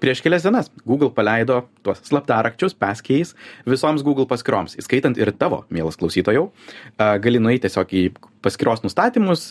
prieš 0.04 0.20
kelias 0.20 0.44
dienas 0.44 0.68
google 0.84 1.08
paleido 1.16 1.62
tuos 1.82 2.02
slaptarakčius 2.04 2.74
paskeys 2.76 3.32
visoms 3.64 4.02
google 4.04 4.26
paskyroms 4.28 4.76
įskaitant 4.76 5.16
ir 5.16 5.30
tavo 5.32 5.62
mielas 5.72 5.96
klausytojau. 6.00 6.50
Gali 7.24 7.40
nueit 7.40 7.64
tiesiog 7.64 7.94
į 7.96 8.02
paskyros 8.44 8.84
nustatymus 8.84 9.46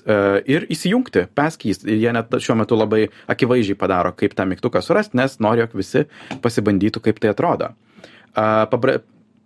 ir 0.45 0.67
įsijungti 0.75 1.25
paskeys 1.33 1.81
jie 1.87 2.13
net 2.13 2.37
šiuo 2.37 2.59
metu 2.59 2.77
labai 2.77 3.07
akivaizdžiai 3.33 3.79
padaro 3.79 4.13
kaip 4.19 4.37
tą 4.37 4.45
mygtuką 4.51 4.83
surast 4.85 5.17
nes 5.17 5.39
nori 5.41 5.63
jog 5.63 5.73
visi 5.79 6.05
pasibandytų 6.45 7.01
kaip 7.07 7.23
tai 7.23 7.33
atrodo. 7.33 7.73
Pabra 8.33 8.99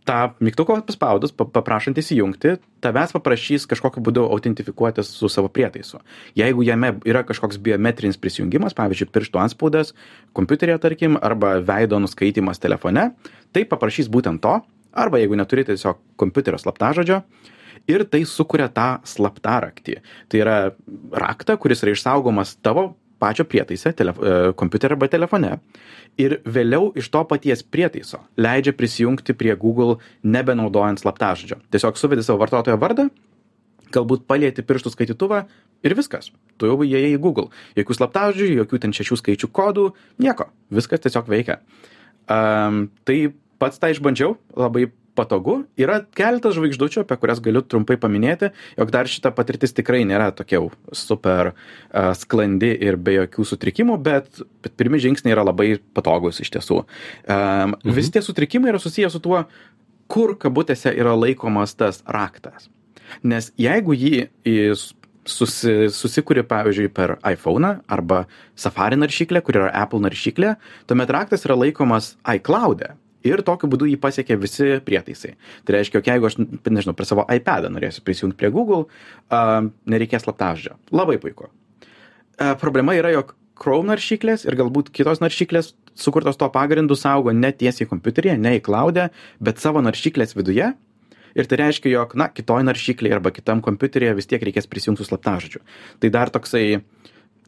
tą 0.07 0.19
mygtuką 0.43 0.79
paspaudus 0.87 1.33
paprašant 1.35 1.99
įsijungti 1.99 2.55
tavęs 2.83 3.13
paprašys 3.15 3.67
kažkokiu 3.69 4.03
būdu 4.05 4.23
autentifikuotis 4.31 5.09
su 5.19 5.29
savo 5.31 5.51
prietaisu. 5.53 5.99
Jeigu 6.37 6.63
jame 6.67 6.93
yra 7.07 7.25
kažkoks 7.27 7.59
biometrinis 7.63 8.19
prisijungimas 8.21 8.77
pavyzdžiui 8.77 9.11
pirštų 9.13 9.43
antspaudas 9.43 9.93
kompiuteryje 10.37 10.79
tarkim 10.83 11.19
arba 11.21 11.57
veido 11.65 11.99
nuskaitymas 12.03 12.63
telefone 12.63 13.11
tai 13.51 13.67
paprašys 13.67 14.11
būtent 14.13 14.43
to 14.43 14.57
arba 14.97 15.21
jeigu 15.21 15.37
neturi 15.39 15.67
tiesiog 15.67 15.99
kompiuterio 16.19 16.59
slaptažodžio 16.61 17.21
ir 17.87 18.03
tai 18.09 18.23
sukuria 18.27 18.67
tą 18.73 18.97
slaptaraktį. 19.07 19.99
Tai 20.29 20.39
yra 20.41 20.57
raktą 21.13 21.57
kuris 21.61 21.83
yra 21.85 21.93
išsaugomas 21.95 22.57
tavo 22.63 22.89
pačio 23.19 23.45
prietaise 23.49 23.93
telef 23.97 24.19
e, 24.19 24.35
kompiutery 24.57 24.95
arba 24.97 25.09
telefone. 25.11 25.55
Ir 26.21 26.39
vėliau 26.45 26.91
iš 26.97 27.09
to 27.13 27.21
paties 27.29 27.63
prietaiso 27.63 28.23
leidžia 28.37 28.73
prisijungti 28.77 29.35
prie 29.37 29.55
google 29.59 29.97
nebenaudojant 30.23 31.01
slaptažodžio. 31.01 31.59
Tiesiog 31.73 31.99
suvedi 31.99 32.25
savo 32.25 32.41
vartotojo 32.43 32.77
vardą 32.81 33.09
galbūt 33.93 34.25
palieti 34.27 34.65
pirštų 34.67 34.91
skaitytuvą 34.93 35.41
ir 35.85 35.95
viskas. 35.97 36.31
Tu 36.59 36.69
jau 36.69 36.77
įėjai 36.83 37.13
į 37.15 37.21
google. 37.23 37.49
Jokių 37.77 37.97
slaptažodžių 37.99 38.61
jokių 38.61 38.81
ten 38.83 38.95
šešių 38.95 39.19
skaičių 39.21 39.51
kodų 39.55 39.89
nieko. 40.23 40.49
Viskas 40.73 41.03
tiesiog 41.05 41.29
veikia. 41.31 41.61
Um, 42.27 42.87
tai 43.07 43.31
pats 43.61 43.79
tą 43.81 43.91
išbandžiau 43.93 44.35
labai 44.57 44.89
patogu 45.17 45.59
yra 45.79 45.99
keletas 46.17 46.55
žvaigždučių 46.57 47.03
apie 47.03 47.17
kurias 47.21 47.41
galiu 47.43 47.63
trumpai 47.65 47.97
paminėti 48.01 48.51
jog 48.77 48.93
dar 48.93 49.09
šita 49.09 49.33
patirtis 49.35 49.75
tikrai 49.77 50.03
nėra 50.07 50.29
tokia 50.35 50.59
jau 50.59 50.69
super 50.95 51.53
a, 51.53 52.13
sklandi 52.17 52.71
ir 52.87 52.99
be 53.01 53.17
jokių 53.19 53.47
sutrikimų 53.51 53.97
bet 54.03 54.43
bet 54.63 54.77
pirmi 54.79 55.01
žingsniai 55.01 55.35
yra 55.35 55.45
labai 55.47 55.77
patogūs 55.97 56.41
iš 56.43 56.53
tiesų. 56.57 56.83
A, 56.83 57.39
mhm. 57.67 57.95
visi 57.97 58.13
tie 58.15 58.23
sutrikimai 58.25 58.73
yra 58.73 58.81
susiję 58.81 59.11
su 59.13 59.23
tuo 59.23 59.45
kur 60.11 60.37
kabutėse 60.39 60.93
yra 60.95 61.15
laikomas 61.17 61.75
tas 61.75 62.01
raktas. 62.07 62.69
Nes 63.23 63.51
jeigu 63.59 63.95
jį 63.95 64.27
į 64.47 64.55
susi 65.27 65.89
susikuri 65.91 66.43
pavyzdžiui 66.47 66.91
per 66.93 67.17
aifoną 67.25 67.73
arba 67.91 68.23
safari 68.55 68.97
naršyklę 68.99 69.41
kuri 69.43 69.59
yra 69.59 69.73
apple 69.83 69.99
naršyklė 70.05 70.55
tuomet 70.87 71.11
raktas 71.11 71.43
yra 71.47 71.57
laikomas 71.59 72.13
aiklaude 72.23 72.93
ir 73.29 73.43
tokiu 73.45 73.69
būdu 73.71 73.89
jį 73.91 73.97
pasiekia 74.01 74.37
visi 74.39 74.77
prietaisai. 74.85 75.35
Tai 75.65 75.77
reiškia 75.77 76.03
jeigu 76.05 76.29
aš 76.29 76.37
nežinau 76.39 76.95
per 76.97 77.07
savo 77.09 77.25
aipedą 77.29 77.71
norėsiu 77.73 78.03
prisijungt 78.05 78.37
prie 78.39 78.51
google 78.53 78.85
a 79.29 79.61
nereikės 79.89 80.25
slaptažodžio. 80.25 80.77
Labai 80.95 81.17
puiku. 81.21 81.51
A 82.37 82.55
problema 82.59 82.95
yra 82.97 83.11
jog 83.13 83.35
chrome 83.57 83.89
naršyklės 83.91 84.45
ir 84.45 84.57
galbūt 84.57 84.91
kitos 84.93 85.21
naršyklės 85.23 85.73
sukurtos 85.97 86.37
tuo 86.37 86.49
pagrindu 86.53 86.97
saugo 86.97 87.33
ne 87.33 87.51
tiesiai 87.51 87.89
kompiuteryje 87.89 88.37
ne 88.37 88.57
iklaude 88.59 89.09
bet 89.41 89.63
savo 89.63 89.81
naršyklės 89.85 90.37
viduje. 90.37 90.73
Ir 91.37 91.45
tai 91.45 91.57
reiškia 91.61 91.91
jog 91.91 92.15
na 92.17 92.29
kitoj 92.33 92.63
naršyklėj 92.65 93.17
arba 93.17 93.29
kitam 93.33 93.61
kompiuteryje 93.65 94.15
vis 94.17 94.29
tiek 94.29 94.41
reikės 94.41 94.69
prisijungt 94.69 95.01
su 95.01 95.05
slaptažodžiu. 95.05 95.61
Tai 96.01 96.09
dar 96.13 96.31
toksai 96.33 96.79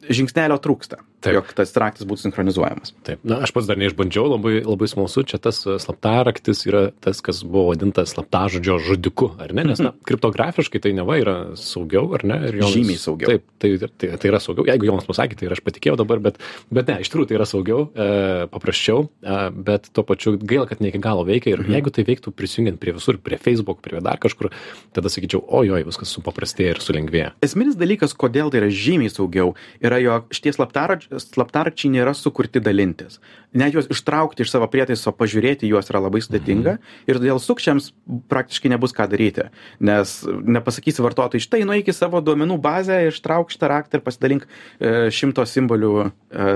žingsnelio 0.06 0.58
trūksta 0.62 1.00
Taip. 1.20 1.36
jog 1.36 1.50
tas 1.56 1.72
raktas 1.76 2.06
būtų 2.08 2.24
sinchronizuojamas. 2.24 2.94
Taip, 3.04 3.20
na, 3.28 3.40
aš 3.44 3.52
pats 3.52 3.68
dar 3.68 3.76
neišbandžiau, 3.80 4.24
labai, 4.32 4.54
labai 4.64 4.88
smalsu, 4.88 5.24
čia 5.28 5.40
tas 5.42 5.58
slaptaraktis 5.60 6.64
yra 6.64 6.82
tas, 7.04 7.20
kas 7.24 7.42
buvo 7.44 7.68
vadintas 7.70 8.14
slaptažodžio 8.14 8.78
žudiku, 8.86 9.30
ar 9.40 9.52
ne? 9.56 9.66
Nes, 9.68 9.82
na, 9.84 9.92
kriptografiškai 10.08 10.80
tai 10.80 10.94
neva 10.96 11.18
yra 11.20 11.34
saugiau, 11.60 12.08
ar 12.16 12.24
ne? 12.24 12.38
Joms, 12.56 12.72
Žymiai 12.72 13.02
saugiau. 13.02 13.34
Taip, 13.34 13.44
tai, 13.60 13.72
tai, 14.00 14.12
tai 14.16 14.30
yra 14.32 14.40
saugiau. 14.40 14.64
Jeigu 14.70 14.88
joms 14.88 15.08
pasakė, 15.08 15.36
tai 15.36 15.50
ir 15.50 15.56
aš 15.56 15.62
patikėjau 15.66 15.98
dabar, 16.00 16.22
bet, 16.24 16.40
bet 16.72 16.88
ne, 16.88 16.96
iš 17.04 17.12
tikrųjų 17.12 17.30
tai 17.30 17.36
yra 17.36 17.48
saugiau, 17.48 17.84
e, 17.92 18.08
paprasčiau, 18.54 19.04
e, 19.20 19.38
bet 19.68 19.90
tuo 19.92 20.06
pačiu 20.08 20.34
gaila, 20.40 20.64
kad 20.70 20.80
ne 20.80 20.88
iki 20.88 21.02
galo 21.04 21.26
veikia 21.28 21.52
ir 21.52 21.64
mhm. 21.66 21.76
jeigu 21.76 21.94
tai 21.94 22.06
veiktų 22.08 22.32
prisijungiant 22.36 22.80
prie 22.80 22.96
visur, 22.96 23.20
prie 23.20 23.36
Facebook, 23.40 23.84
prie 23.84 24.00
dar 24.04 24.16
kažkur, 24.22 24.48
tada 24.96 25.12
sakyčiau, 25.12 25.44
ojoj, 25.60 25.84
viskas 25.90 26.16
supaprastėja 26.16 26.78
ir 26.78 26.82
sulengvėja. 26.84 27.34
Esminis 27.44 27.76
dalykas, 27.80 28.16
kodėl 28.16 28.52
tai 28.52 28.64
yra 28.64 28.72
žymiai 28.72 29.12
saugiau, 29.12 29.52
yra, 29.84 30.00
jog 30.00 30.32
šitie 30.34 30.56
slaptažodžiai 30.56 31.09
slaptarakčiai 31.18 31.90
nėra 31.96 32.14
sukurti 32.14 32.62
dalintis. 32.62 33.18
Net 33.56 33.74
juos 33.74 33.88
ištraukti 33.90 34.44
iš 34.44 34.52
savo 34.52 34.68
prietaiso 34.70 35.12
pažiūrėti 35.16 35.68
juos 35.70 35.90
yra 35.90 36.02
labai 36.04 36.22
sudėtinga 36.22 36.76
mhm. 36.76 36.94
ir 37.10 37.18
todėl 37.18 37.40
sukčiams 37.42 37.90
praktiškai 38.30 38.70
nebus 38.70 38.94
ką 38.96 39.08
daryti. 39.10 39.48
Nes 39.82 40.20
nepasakysi 40.26 41.04
vartotojui 41.04 41.42
štai 41.44 41.64
nueik 41.68 41.90
į 41.90 41.96
savo 41.96 42.22
duomenų 42.24 42.60
bazę 42.62 43.00
ištrauk 43.10 43.50
šitą 43.50 43.72
raktą 43.72 43.98
ir 43.98 44.06
pasidalink 44.06 44.46
e, 44.46 45.10
šimto 45.14 45.46
simbolių 45.48 45.92
e, 46.06 46.10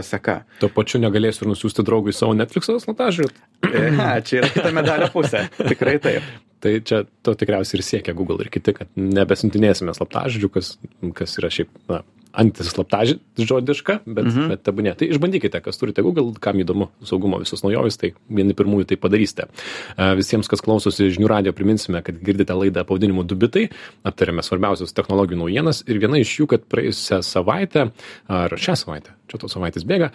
seka. 0.07 0.43
Tuo 0.63 0.71
pačiu 0.75 1.03
negalėsi 1.03 1.43
ir 1.43 1.51
nusiųsti 1.51 1.87
draugui 1.87 2.15
savo 2.15 2.37
netflixo 2.39 2.79
slaptažodžių 2.83 3.31
e, 3.71 3.87
čia 4.27 4.43
yra 4.43 4.51
kita 4.55 4.75
medalio 4.77 5.11
pusė. 5.15 5.47
Tikrai 5.59 5.99
taip. 6.03 6.35
Tai 6.65 6.79
čia 6.81 7.03
to 7.27 7.35
tikriausiai 7.37 7.77
ir 7.77 7.85
siekia 7.85 8.15
google 8.17 8.41
ir 8.41 8.49
kiti 8.53 8.73
kad 8.77 8.89
nebesiuntinėsime 8.97 9.93
slaptažodžių 9.97 10.49
kas 10.55 10.77
kas 11.19 11.37
yra 11.41 11.51
šiaip 11.53 11.73
na 11.91 12.01
antislaptažodiška, 12.41 13.99
bet, 14.05 14.27
mhm. 14.27 14.51
bet 14.53 14.65
tebūnė. 14.67 14.95
Tai 14.99 15.09
išbandykite, 15.15 15.61
kas 15.65 15.81
turite 15.81 16.05
Google, 16.07 16.33
kam 16.43 16.61
įdomu 16.63 16.91
saugumo 17.07 17.41
visos 17.43 17.65
naujovės, 17.67 17.99
tai 18.01 18.13
vieni 18.29 18.57
pirmųjų 18.57 18.91
tai 18.93 19.01
padarysite. 19.01 19.49
Visiems, 20.19 20.51
kas 20.51 20.65
klausosi 20.65 21.11
žinių 21.15 21.31
radio, 21.31 21.55
priminsime, 21.57 22.03
kad 22.05 22.19
girdite 22.25 22.57
laidą 22.59 22.87
pavadinimu 22.89 23.27
Dubitai, 23.29 23.69
aptarėme 24.07 24.45
svarbiausias 24.47 24.95
technologijų 24.97 25.43
naujienas 25.45 25.85
ir 25.89 26.03
viena 26.03 26.21
iš 26.23 26.39
jų, 26.41 26.51
kad 26.55 26.67
praėjusią 26.71 27.23
savaitę 27.27 27.91
ar 28.29 28.59
šią 28.61 28.79
savaitę 28.85 29.15
čia 29.31 29.41
tos 29.41 29.55
savaitės 29.57 29.87
bėga, 29.89 30.11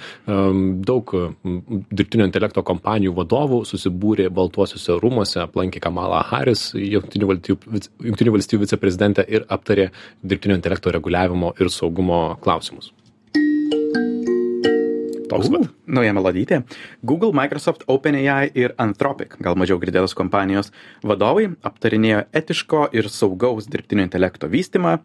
daug 0.86 1.14
dirbtinio 1.44 2.28
intelekto 2.28 2.64
kompanijų 2.68 3.16
vadovų 3.18 3.64
susibūrė 3.70 4.30
Baltuosiuose 4.34 5.00
rūmose, 5.02 5.42
aplankė 5.46 5.82
Kamala 5.84 6.22
Harris, 6.30 6.70
Junktinių 6.78 7.34
valstybių, 7.34 7.84
Junktinių 8.12 8.36
valstybių 8.38 8.66
viceprezidentę 8.68 9.26
ir 9.28 9.48
aptarė 9.50 9.90
dirbtinio 10.24 10.60
intelekto 10.60 10.94
reguliavimo 10.96 11.56
ir 11.60 11.74
saugumo 11.74 12.24
klausimus. 12.44 12.94
Toks 15.30 15.50
vat. 15.54 15.70
Nauja 15.90 16.14
melodytė. 16.18 16.62
Google, 17.06 17.32
Microsoft, 17.38 17.86
OpenAI 17.90 18.52
ir 18.58 18.76
Anthropic, 18.82 19.38
gal 19.44 19.58
mažiau 19.60 19.80
girdėtos 19.82 20.16
kompanijos 20.18 20.74
vadovai 21.06 21.50
aptarinėjo 21.66 22.26
etiško 22.36 22.88
ir 22.98 23.10
saugaus 23.14 23.70
dirbtinio 23.72 24.08
intelekto 24.08 24.50
vystimą. 24.52 25.00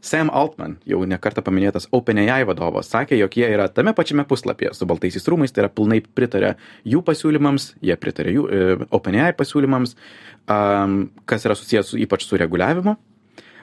Sam 0.00 0.30
Altman, 0.32 0.78
jau 0.88 1.02
nekartą 1.04 1.42
paminėtas 1.44 1.84
OpenAI 1.92 2.46
vadovas, 2.48 2.88
sakė, 2.88 3.18
jog 3.20 3.34
jie 3.36 3.50
yra 3.52 3.66
tame 3.68 3.92
pačiame 3.92 4.24
puslapyje 4.28 4.72
su 4.78 4.88
baltaisiais 4.88 5.28
rūmais, 5.28 5.52
tai 5.52 5.66
yra 5.66 5.72
pilnai 5.76 6.00
pritarė 6.00 6.54
jų 6.88 7.02
pasiūlymams, 7.04 7.74
jie 7.84 7.96
pritarė 8.00 8.32
jų 8.32 8.46
e, 8.48 8.62
OpenAI 8.96 9.34
pasiūlymams, 9.36 9.92
um, 10.48 10.96
kas 11.28 11.44
yra 11.44 11.58
susijęs 11.58 11.92
su, 11.92 12.00
ypač 12.00 12.24
su 12.24 12.40
reguliavimu. 12.40 12.96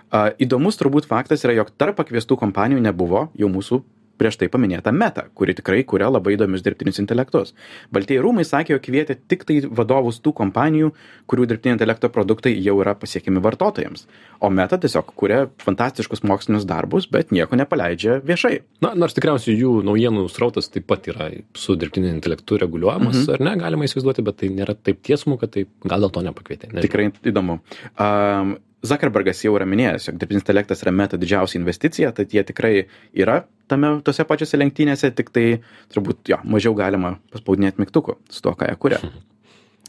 Uh, 0.07 0.29
įdomus 0.39 0.77
turbūt 0.79 1.09
faktas 1.09 1.41
yra, 1.43 1.57
jog 1.57 1.73
tarp 1.75 1.97
pakviestų 1.97 2.37
kompanijų 2.39 2.85
nebuvo 2.85 3.25
jau 3.35 3.49
mūsų 3.51 3.81
prieš 4.17 4.39
tai 4.41 4.49
paminėta 4.51 4.93
Meta, 4.95 5.27
kuri 5.37 5.55
tikrai 5.57 5.83
kuria 5.87 6.09
labai 6.11 6.35
įdomius 6.35 6.63
dirbtinius 6.65 6.99
intelektus. 7.01 7.53
Baltieji 7.93 8.21
rūmai 8.23 8.45
sakė, 8.47 8.75
jog 8.75 8.83
kvietė 8.85 9.17
tik 9.29 9.45
tai 9.47 9.59
vadovus 9.65 10.19
tų 10.23 10.33
kompanijų, 10.37 10.91
kurių 11.29 11.47
dirbtinio 11.51 11.77
intelekto 11.77 12.09
produktai 12.13 12.55
jau 12.55 12.77
yra 12.81 12.95
pasiekiami 12.97 13.43
vartotojams. 13.45 14.07
O 14.41 14.51
Meta 14.53 14.79
tiesiog 14.81 15.13
kuria 15.17 15.45
fantastiškus 15.63 16.23
mokslinius 16.27 16.67
darbus, 16.69 17.07
bet 17.11 17.33
nieko 17.35 17.57
nepaleidžia 17.59 18.19
viešai. 18.25 18.55
Na, 18.85 18.93
nors 18.97 19.17
tikriausiai 19.17 19.57
jų 19.57 19.79
naujienų 19.87 20.27
srautas 20.33 20.71
taip 20.73 20.87
pat 20.89 21.09
yra 21.11 21.31
su 21.57 21.77
dirbtiniu 21.79 22.11
intelektu 22.13 22.59
reguliuojamas, 22.61 23.23
mhm. 23.23 23.33
ar 23.35 23.45
ne, 23.49 23.57
galima 23.61 23.87
įsivaizduoti, 23.87 24.25
bet 24.27 24.41
tai 24.43 24.51
nėra 24.53 24.77
taip 24.77 25.01
tiesmu, 25.05 25.39
kad 25.41 25.53
tai 25.55 25.67
gal 25.85 26.05
dėl 26.05 26.13
to 26.13 26.25
nepakvietė. 26.29 26.71
Nežinau. 26.71 26.87
Tikrai 26.87 27.09
įdomu. 27.31 27.59
Um, 27.97 28.57
Zuckerbergas 28.85 29.39
jau 29.41 29.55
yra 29.57 29.65
minėjęs, 29.65 30.05
jog 30.09 30.19
dirbtinis 30.21 30.43
intelektas 30.43 30.83
yra 30.85 30.91
meta 30.93 31.17
didžiausia 31.17 31.57
investicija, 31.57 32.11
tad 32.13 32.33
jie 32.33 32.43
tikrai 32.45 32.73
yra 33.17 33.39
tame, 33.71 33.95
tose 34.05 34.25
pačiose 34.29 34.59
lenktynėse, 34.59 35.09
tik 35.17 35.31
tai 35.33 35.47
turbūt 35.93 36.29
jo, 36.29 36.37
mažiau 36.45 36.77
galima 36.77 37.15
paspaudinėti 37.33 37.81
mygtukų 37.81 38.19
su 38.29 38.45
to, 38.45 38.53
ką 38.59 38.69
jie 38.69 38.77
kuria. 38.77 39.01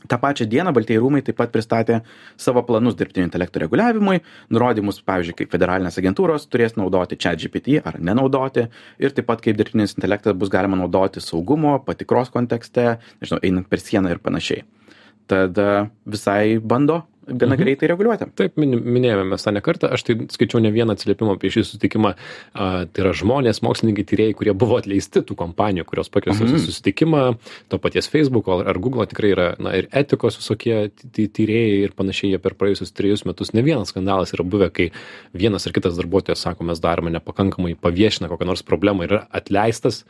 Ta 0.09 0.16
pačia 0.23 0.47
diena 0.47 0.71
Baltieji 0.73 1.00
rūmai 1.02 1.21
taip 1.26 1.37
pat 1.40 1.50
pristatė 1.52 1.99
savo 2.38 2.62
planus 2.64 2.95
dirbtinio 2.97 3.26
intelekto 3.26 3.61
reguliavimui, 3.64 4.21
nurodymus, 4.54 5.00
pavyzdžiui, 5.04 5.35
kaip 5.40 5.52
federalinės 5.57 5.99
agentūros 5.99 6.47
turės 6.49 6.76
naudoti 6.78 7.18
čia 7.18 7.35
GPT 7.37 7.80
ar 7.83 7.99
nenaudoti 7.99 8.68
ir 9.02 9.16
taip 9.16 9.26
pat 9.28 9.42
kaip 9.45 9.59
dirbtinis 9.59 9.97
intelektas 9.99 10.38
bus 10.38 10.52
galima 10.54 10.78
naudoti 10.78 11.21
saugumo, 11.25 11.75
patikros 11.85 12.30
kontekste, 12.30 13.00
nežinau, 13.18 13.42
einant 13.42 13.68
per 13.68 13.83
sieną 13.83 14.14
ir 14.14 14.23
panašiai. 14.23 14.62
Tad 15.28 15.59
visai 16.09 16.57
bando 16.62 17.02
gana 17.29 17.55
mhm. 17.55 17.63
greitai 17.63 17.89
reguliuoti. 17.91 18.29
Taip, 18.39 18.57
minėjome 18.59 19.27
mes 19.33 19.45
tą 19.45 19.53
nekartą, 19.55 19.91
aš 19.95 20.05
tai 20.07 20.17
skaičiau 20.33 20.63
ne 20.65 20.73
vieną 20.75 20.97
atsiliepimą 20.97 21.37
apie 21.37 21.51
šį 21.53 21.65
susitikimą. 21.67 22.15
A, 22.55 22.69
tai 22.87 23.05
yra 23.05 23.13
žmonės, 23.17 23.61
mokslininkai, 23.65 24.05
tyrėjai, 24.09 24.37
kurie 24.39 24.55
buvo 24.59 24.79
atleisti 24.81 25.23
tų 25.27 25.37
kompanijų, 25.39 25.87
kurios 25.89 26.11
pakviestos 26.15 26.49
mhm. 26.49 26.63
susitikimą, 26.65 27.25
to 27.73 27.81
paties 27.83 28.11
Facebook 28.11 28.49
ar 28.49 28.81
Google 28.83 29.07
tikrai 29.11 29.35
yra, 29.35 29.49
na 29.63 29.75
ir 29.79 29.91
etikos 29.97 30.39
visokie 30.41 30.89
tyrėjai 31.17 31.85
ir 31.85 31.95
panašiai, 31.99 32.33
jie 32.35 32.43
per 32.43 32.57
praėjusius 32.59 32.95
trejus 32.97 33.27
metus 33.29 33.55
ne 33.57 33.65
vienas 33.67 33.93
skandalas 33.93 34.35
yra 34.37 34.47
buvę, 34.47 34.71
kai 34.75 34.91
vienas 35.37 35.69
ar 35.69 35.77
kitas 35.77 35.99
darbuotojas 35.99 36.43
sako, 36.47 36.67
mes 36.71 36.83
darome 36.83 37.13
nepakankamai, 37.15 37.77
paviešina 37.81 38.31
kokią 38.33 38.49
nors 38.49 38.67
problemą 38.67 39.07
ir 39.07 39.17
yra 39.19 39.23
atleistas. 39.35 40.05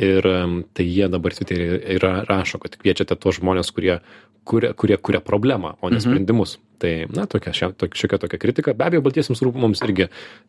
Ir 0.00 0.24
tai 0.72 0.84
jie 0.88 1.04
dabar 1.12 1.34
Twitter'e 1.36 2.22
rašo, 2.24 2.56
kad 2.62 2.78
kviečiate 2.80 3.12
tuos 3.20 3.36
žmonės, 3.36 3.68
kurie 3.76 3.98
kuria, 4.44 4.72
kurie 4.72 4.96
kuria 4.96 5.20
problemą, 5.20 5.76
o 5.80 5.90
ne 5.90 5.98
mhm. 5.98 6.04
sprendimus. 6.04 6.58
Tai, 6.82 6.90
na, 7.14 7.28
tokia, 7.30 7.52
šia, 7.54 7.68
tokia, 7.78 7.94
šiokia 8.00 8.18
tokia 8.24 8.38
kritika. 8.42 8.72
Be 8.74 8.88
abejo, 8.88 9.04
baltiesiams 9.04 9.38
rūmams 9.44 9.84
irgi 9.86 10.08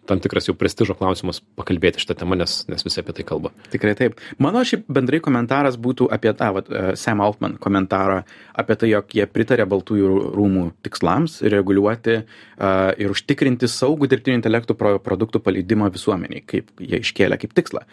tam 0.10 0.17
tikras 0.24 0.48
jau 0.48 0.55
prestižo 0.58 0.96
klausimas 0.98 1.43
pakalbėti 1.60 2.01
šitą 2.01 2.15
temą, 2.24 2.39
nes, 2.39 2.55
nes 2.72 2.82
visi 2.88 3.01
apie 3.03 3.13
tai 3.20 3.25
kalba. 3.29 3.51
Tikrai 3.74 3.93
taip. 4.00 4.17
Mano 4.41 4.63
šiaip 4.65 4.88
bendrai 4.98 5.20
komentaras 5.22 5.77
būtų 5.77 6.08
apie 6.15 6.34
tą, 6.39 6.50
vat, 6.58 6.72
e, 6.74 6.96
Sam 6.98 7.22
Altman 7.22 7.60
komentarą, 7.62 8.24
apie 8.58 8.79
tai, 8.82 8.89
jog 8.96 9.13
jie 9.13 9.29
pritarė 9.29 9.70
baltųjų 9.70 10.10
rūmų 10.34 10.65
tikslams 10.86 11.38
reguliuoti 11.53 12.17
uh, 12.24 12.89
ir 12.98 13.13
užtikrinti 13.13 13.70
saugų 13.70 14.10
dirbtinio 14.10 14.39
intelektų 14.39 14.77
pro, 14.79 14.98
produktų 15.05 15.43
paleidimą 15.46 15.93
visuomeniai, 15.93 16.41
kaip 16.50 16.74
jie 16.82 17.03
iškėlė 17.05 17.38
kaip 17.41 17.53
tikslą. 17.58 17.86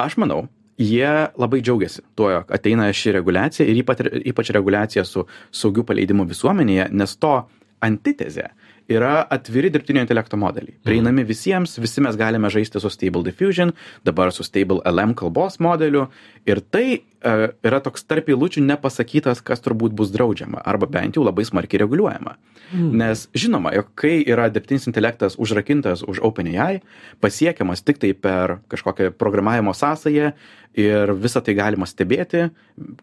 Aš 0.00 0.16
manau, 0.20 0.46
jie 0.80 1.08
labai 1.36 1.60
džiaugiasi 1.60 2.06
tuo, 2.16 2.30
jog 2.32 2.52
ateina 2.56 2.88
ši 2.88 3.18
reguliacija 3.18 3.68
ir 3.68 3.82
ypač, 3.82 4.00
ypač 4.32 4.52
reguliacija 4.56 5.04
su 5.08 5.26
saugiu 5.52 5.84
paleidimu 5.88 6.24
visuomenėje, 6.30 6.88
nes 6.96 7.20
to 7.20 7.36
antitezė 7.82 8.50
yra 8.90 9.22
atviri 9.30 9.70
dirbtinio 9.72 10.02
intelekto 10.02 10.36
modeliai. 10.36 10.74
Mhm. 10.74 10.84
Prieinami 10.86 11.24
visiems, 11.26 11.76
visi 11.80 12.02
mes 12.04 12.16
galime 12.18 12.50
žaisti 12.50 12.80
su 12.80 12.90
Stable 12.90 13.22
Diffusion, 13.22 13.72
dabar 14.04 14.32
su 14.32 14.44
Stable 14.44 14.80
LM 14.84 15.14
kalbos 15.14 15.58
modeliu 15.60 16.08
ir 16.46 16.60
tai 16.60 16.98
uh, 16.98 17.48
yra 17.64 17.80
toks 17.84 18.04
tarp 18.04 18.28
eilučių 18.32 18.64
nepasakytas, 18.66 19.42
kas 19.44 19.62
turbūt 19.64 19.94
bus 19.96 20.12
draudžiama 20.14 20.64
arba 20.64 20.88
bent 20.90 21.16
jau 21.16 21.24
labai 21.24 21.44
smarkiai 21.46 21.84
reguliuojama. 21.84 22.36
Mm. 22.72 22.90
Nes 22.96 23.26
žinoma, 23.36 23.74
jog 23.76 23.92
kai 23.98 24.22
yra 24.24 24.48
dirbtinis 24.52 24.88
intelektas 24.88 25.36
užrakintas 25.40 26.02
už 26.08 26.22
OpenAI, 26.24 26.80
pasiekiamas 27.20 27.84
tik 27.84 28.00
tai 28.02 28.14
per 28.16 28.58
kažkokią 28.72 29.12
programavimo 29.20 29.74
sąsąją 29.76 30.32
ir 30.80 31.12
visą 31.20 31.42
tai 31.44 31.54
galima 31.54 31.86
stebėti, 31.86 32.48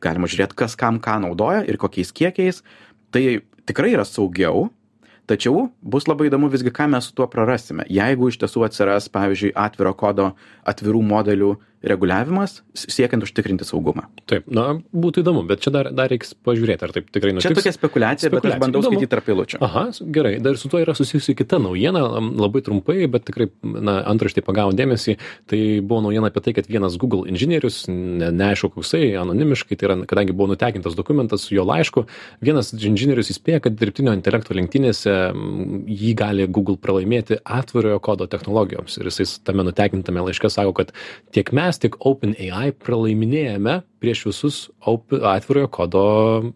galima 0.01 0.29
žiūrėti, 0.29 0.57
kas 0.57 0.75
kam 0.79 0.97
ką 0.99 1.19
naudoja 1.21 1.61
ir 1.69 1.77
kokiais 1.77 2.11
kiekiais, 2.11 2.63
tai 3.13 3.41
tikrai 3.69 3.93
yra 3.93 4.05
saugiau 4.07 4.67
tačiau 5.29 5.67
bus 5.85 6.07
labai 6.09 6.27
įdomu 6.29 6.49
visgi 6.49 6.71
ką 6.73 6.87
mes 6.89 7.05
su 7.05 7.13
tuo 7.13 7.27
prarasime. 7.29 7.85
Jeigu 7.93 8.31
iš 8.31 8.39
tiesų 8.41 8.65
atsiras 8.65 9.09
pavyzdžiui 9.13 9.53
atviro 9.53 9.93
kodo 9.93 10.31
atvirų 10.67 11.03
modelių 11.05 11.51
reguliavimas 11.83 12.59
siekiant 12.75 13.23
užtikrinti 13.23 13.65
saugumą. 13.67 14.07
Taip, 14.29 14.47
na, 14.51 14.79
būtų 14.91 15.23
įdomu, 15.23 15.45
bet 15.47 15.63
čia 15.63 15.71
dar, 15.73 15.89
dar 15.95 16.09
reiks 16.11 16.33
pažiūrėti, 16.45 16.85
ar 16.85 16.93
taip 16.95 17.07
tikrai 17.13 17.31
nutiks. 17.33 17.47
Čia 17.47 17.55
tokia 17.55 17.73
spekulacija, 17.75 18.29
spekulacija. 18.29 18.33
bet 18.35 18.47
aš 18.51 18.61
bandau 18.63 18.81
įdomu. 18.83 18.97
skaityti 18.97 19.11
tarp 19.13 19.29
eilučių. 19.31 19.59
Aha, 19.63 19.83
gerai, 20.17 20.33
dar 20.43 20.59
su 20.59 20.71
tuo 20.71 20.81
yra 20.83 20.95
susijusi 20.97 21.35
kita 21.39 21.59
naujiena, 21.63 22.01
labai 22.41 22.61
trumpai, 22.65 22.97
bet 23.11 23.27
tikrai, 23.29 23.49
na, 23.63 23.99
antraštė 24.11 24.43
pagavo 24.45 24.73
dėmesį, 24.75 25.15
tai 25.49 25.61
buvo 25.79 26.01
naujiena 26.07 26.31
apie 26.33 26.43
tai, 26.45 26.55
kad 26.57 26.69
vienas 26.71 26.97
Google 26.99 27.29
inžinierius, 27.31 27.85
ne, 27.91 28.31
neaišku 28.35 28.73
koksai, 28.75 29.13
anonimiškai, 29.21 29.79
tai 29.79 29.89
yra, 29.89 29.99
kadangi 30.09 30.35
buvo 30.35 30.51
nutekintas 30.53 30.97
dokumentas 30.99 31.47
su 31.47 31.55
jo 31.55 31.65
laišku, 31.67 32.05
vienas 32.43 32.73
inžinierius 32.75 33.31
įspėja, 33.33 33.63
kad 33.65 33.77
dirbtinio 33.79 34.13
intelekto 34.17 34.57
lenktynėse 34.57 35.15
jį 35.87 36.13
gali 36.19 36.47
Google 36.49 36.79
pralaimėti 36.81 37.39
atvirojo 37.45 37.99
kodo 38.03 38.27
technologijoms. 38.29 38.97
Ir 38.99 39.09
jisai 39.11 39.27
tame 39.47 39.65
nutekintame 39.67 40.23
laiške 40.27 40.51
sako, 40.51 40.73
kad 40.81 40.93
tiek 41.35 41.51
mes, 41.55 41.68
mes 41.69 41.77
tik 41.83 41.99
OpenAI 42.09 42.71
pralaiminėjame 42.81 43.75
prieš 43.99 44.25
visus 44.29 44.59
atvirojo 44.85 45.67
kodo 45.67 46.03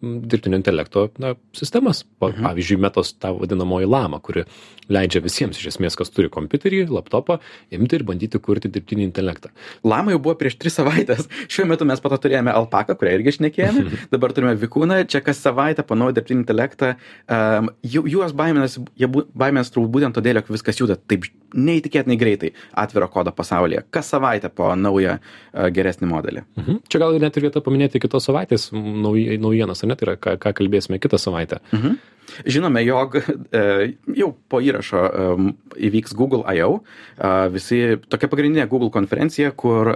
dirbtinio 0.01 0.59
intelekto 0.59 1.09
na, 1.21 1.35
sistemas. 1.55 2.03
Mhm. 2.23 2.43
Pavyzdžiui, 2.43 2.79
metos 2.79 3.13
ta 3.19 3.33
vadinamoji 3.35 3.89
lama, 3.89 4.19
kuri 4.23 4.45
leidžia 4.91 5.21
visiems 5.23 5.59
iš 5.59 5.73
esmės, 5.73 5.95
kas 5.99 6.11
turi 6.13 6.29
kompiuterį, 6.31 6.83
laptopą, 6.91 7.39
imti 7.73 7.97
ir 7.97 8.05
bandyti 8.07 8.39
kurti 8.43 8.71
dirbtinį 8.71 9.05
intelektą. 9.07 9.51
Lama 9.87 10.13
jau 10.13 10.21
buvo 10.23 10.35
prieš 10.39 10.57
tris 10.59 10.77
savaitės. 10.79 11.27
Šiuo 11.53 11.67
metu 11.69 11.87
mes 11.87 12.01
pato 12.03 12.19
turėjome 12.23 12.53
alpaką, 12.53 12.97
kurią 12.99 13.17
irgi 13.19 13.33
išnekėjome. 13.35 13.85
Dabar 14.13 14.35
turime 14.35 14.55
vikūną, 14.59 15.03
čia 15.11 15.23
kas 15.25 15.41
savaitę 15.43 15.85
panaudoja 15.87 16.19
dirbtinį 16.19 16.43
intelektą. 16.43 16.93
Um, 17.27 17.71
ju, 17.87 18.05
juos 18.11 18.35
baiminasi, 18.37 18.83
jie 18.99 19.09
baiminasi 19.11 19.75
turbūt 19.75 19.95
būtent 19.97 20.19
todėl, 20.19 20.41
jog 20.41 20.51
viskas 20.55 20.79
juda 20.81 20.97
taip 20.99 21.29
neįtikėtinai 21.53 22.17
greitai 22.17 22.51
atviro 22.83 23.07
kodo 23.13 23.31
pasaulyje. 23.35 23.85
Kas 23.93 24.09
savaitę 24.13 24.49
po 24.53 24.71
naują 24.75 25.19
uh, 25.19 25.67
geresnį 25.73 26.09
modelį. 26.11 26.45
Mhm. 26.59 26.81
Čia 26.91 27.03
gal 27.03 27.19
net 27.21 27.32
net 27.33 27.41
ir 27.41 27.47
vieta 27.49 27.61
paminėti 27.65 28.01
kitos 28.03 28.29
savaitės 28.29 28.69
nauj, 28.73 29.39
naujienas, 29.41 29.81
ar 29.81 29.89
ne, 29.89 29.97
tai 29.97 30.07
yra, 30.07 30.17
ką, 30.21 30.35
ką 30.41 30.53
kalbėsime 30.61 31.01
kitą 31.01 31.17
savaitę. 31.21 31.59
Mhm. 31.73 31.97
Žinome, 32.45 32.81
jog 32.85 33.15
e, 33.17 33.23
jau 34.17 34.29
po 34.49 34.59
įrašo 34.63 35.01
e, 35.03 35.53
įvyks 35.89 36.15
Google 36.17 36.43
I.O. 36.49 36.79
E, 36.79 37.31
visi, 37.53 37.79
tokia 38.09 38.29
pagrindinė 38.31 38.65
Google 38.71 38.91
konferencija, 38.93 39.51
kur 39.55 39.93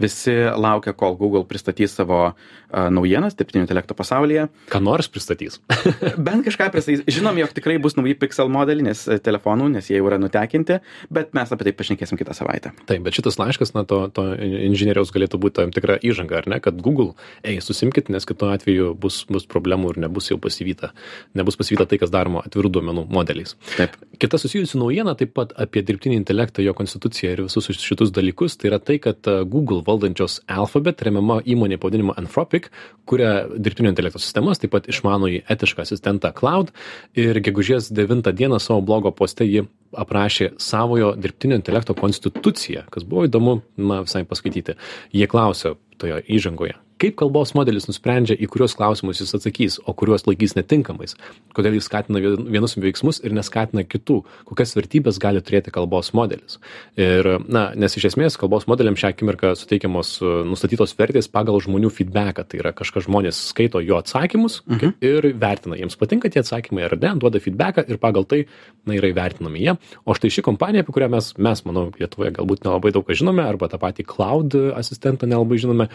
visi 0.00 0.34
laukia, 0.56 0.94
kol 0.96 1.16
Google 1.20 1.44
pristatys 1.48 1.94
savo 1.98 2.32
naujienas 2.72 3.36
dirbtinio 3.36 3.66
intelekto 3.66 3.94
pasaulyje. 3.96 4.46
Ką 4.72 4.80
nors 4.84 5.10
pristatys. 5.12 5.58
Bent 6.26 6.46
kažką 6.46 6.70
pristatys. 6.72 7.02
Žinom, 7.12 7.36
jog 7.42 7.52
tikrai 7.56 7.76
bus 7.82 7.98
nauji 7.98 8.16
Pixel 8.18 8.48
modeliai, 8.52 8.88
nes 8.90 9.02
telefonų, 9.24 9.68
nes 9.74 9.90
jie 9.90 9.98
jau 9.98 10.08
yra 10.08 10.18
nutekinti, 10.22 10.78
bet 11.12 11.36
mes 11.36 11.52
apie 11.52 11.68
tai 11.68 11.74
pašnekėsim 11.76 12.20
kitą 12.20 12.36
savaitę. 12.36 12.72
Taip, 12.88 13.04
bet 13.04 13.18
šitas 13.18 13.36
laiškas, 13.40 13.74
na, 13.76 13.84
to, 13.88 14.06
to 14.14 14.24
inžinieriaus 14.38 15.12
galėtų 15.14 15.40
būti 15.42 15.58
tam 15.60 15.74
tikra 15.74 15.98
įžanga, 16.00 16.40
ar 16.40 16.48
ne, 16.48 16.62
kad 16.64 16.80
Google, 16.84 17.12
ei, 17.44 17.60
susimkit, 17.64 18.08
nes 18.12 18.26
kitu 18.28 18.48
atveju 18.52 18.94
bus, 18.98 19.22
bus 19.28 19.44
problemų 19.50 19.92
ir 19.92 20.02
nebus 20.06 20.32
jau 20.32 20.40
pasivyta 20.40 20.94
nebus 21.38 21.58
pasivyta 21.58 21.86
tai, 21.88 21.98
kas 22.02 22.12
daroma 22.12 22.42
atvirų 22.46 22.70
duomenų 22.76 23.06
modeliais. 23.12 23.56
Taip. 23.76 23.96
Kita 24.22 24.38
susijusi 24.40 24.78
naujiena 24.80 25.14
taip 25.18 25.34
pat 25.36 25.54
apie 25.60 25.82
dirbtinį 25.86 26.18
intelektą, 26.20 26.64
jo 26.64 26.74
konstituciją 26.76 27.34
ir 27.34 27.44
visus 27.46 27.70
šitus 27.82 28.12
dalykus, 28.14 28.56
tai 28.60 28.70
yra 28.72 28.80
tai, 28.82 28.98
kad 29.02 29.28
e, 29.30 29.38
Google 29.48 29.82
valdančios 29.86 30.40
Alphabet 30.50 31.02
remiama 31.06 31.40
įmonė 31.42 31.80
pavadinimu 31.82 32.16
Anthropic, 32.20 32.70
kuria 33.08 33.46
dirbtinio 33.56 33.92
intelekto 33.92 34.20
sistemas, 34.22 34.62
taip 34.62 34.74
pat 34.74 34.88
išmano 34.92 35.30
į 35.30 35.42
etišką 35.52 35.86
asistentą 35.86 36.32
Cloud 36.36 36.72
ir 37.18 37.40
gegužės 37.44 37.90
9 37.94 38.32
dieną 38.36 38.60
savo 38.62 38.84
blogo 38.84 39.12
poste 39.16 39.48
ji 39.48 39.66
aprašė 39.98 40.52
savojo 40.62 41.12
dirbtinio 41.18 41.58
intelekto 41.60 41.96
konstituciją, 41.98 42.86
kas 42.92 43.04
buvo 43.08 43.26
įdomu, 43.28 43.58
na, 43.76 44.02
visai 44.06 44.24
paskaityti. 44.28 44.78
Jie 45.12 45.28
klausė 45.30 45.76
toje 46.00 46.22
įžangoje, 46.32 46.78
kaip 47.02 47.16
kalbos 47.18 47.52
modelis 47.56 47.88
nusprendžia, 47.88 48.36
į 48.38 48.48
kuriuos 48.52 48.76
klausimus 48.78 49.20
jis 49.22 49.34
atsakys, 49.38 49.78
o 49.86 49.94
kuriuos 49.98 50.26
laikys 50.28 50.54
netinkamais, 50.58 51.16
kodėl 51.56 51.76
jis 51.76 51.88
skatina 51.90 52.22
vienus 52.22 52.76
veiksmus 52.78 53.20
ir 53.26 53.34
neskatina 53.36 53.84
kitų, 53.86 54.20
kokias 54.48 54.76
vertybės 54.78 55.18
gali 55.22 55.42
turėti 55.44 55.74
kalbos 55.74 56.12
modelis. 56.16 56.60
Ir, 57.00 57.28
na, 57.50 57.68
nes 57.78 57.96
iš 57.98 58.12
esmės 58.12 58.38
kalbos 58.40 58.68
modeliam 58.70 58.96
šią 58.98 59.12
akimirką 59.12 59.54
suteikiamos 59.58 60.14
e, 60.22 60.32
nustatytos 60.48 60.94
vertės 60.98 61.30
pagal 61.32 61.58
žmonių 61.64 61.90
feedbacką, 61.92 62.46
tai 62.48 62.62
yra 62.62 62.74
kažkas 62.76 63.08
žmonės 63.08 63.40
skaito 63.50 63.82
jo 63.82 63.98
atsakymus 64.00 64.60
mhm. 64.68 64.96
ir 65.02 65.32
vertina, 65.42 65.78
jiems 65.80 65.98
patinka 65.98 66.30
tie 66.32 66.42
atsakymai 66.44 66.86
ar 66.86 66.96
ne, 67.00 67.14
duoda 67.22 67.42
feedbacką 67.42 67.86
ir 67.90 68.00
pagal 68.02 68.28
tai, 68.28 68.44
na, 68.86 68.96
yra 68.98 69.10
įvertinami 69.12 69.66
jie. 69.66 69.76
O 70.06 70.16
štai 70.16 70.32
ši 70.32 70.46
kompanija, 70.46 70.86
apie 70.86 70.94
kurią 70.94 71.10
mes, 71.12 71.32
mes 71.42 71.66
manau, 71.68 71.88
Lietuvoje 71.98 72.32
galbūt 72.34 72.64
nelabai 72.66 72.92
daug 72.94 73.04
ką 73.06 73.16
žinome, 73.18 73.44
arba 73.44 73.68
tą 73.70 73.78
patį 73.82 74.06
cloud 74.08 74.56
asistentą 74.78 75.28
nelabai 75.28 75.58
žinome, 75.60 75.88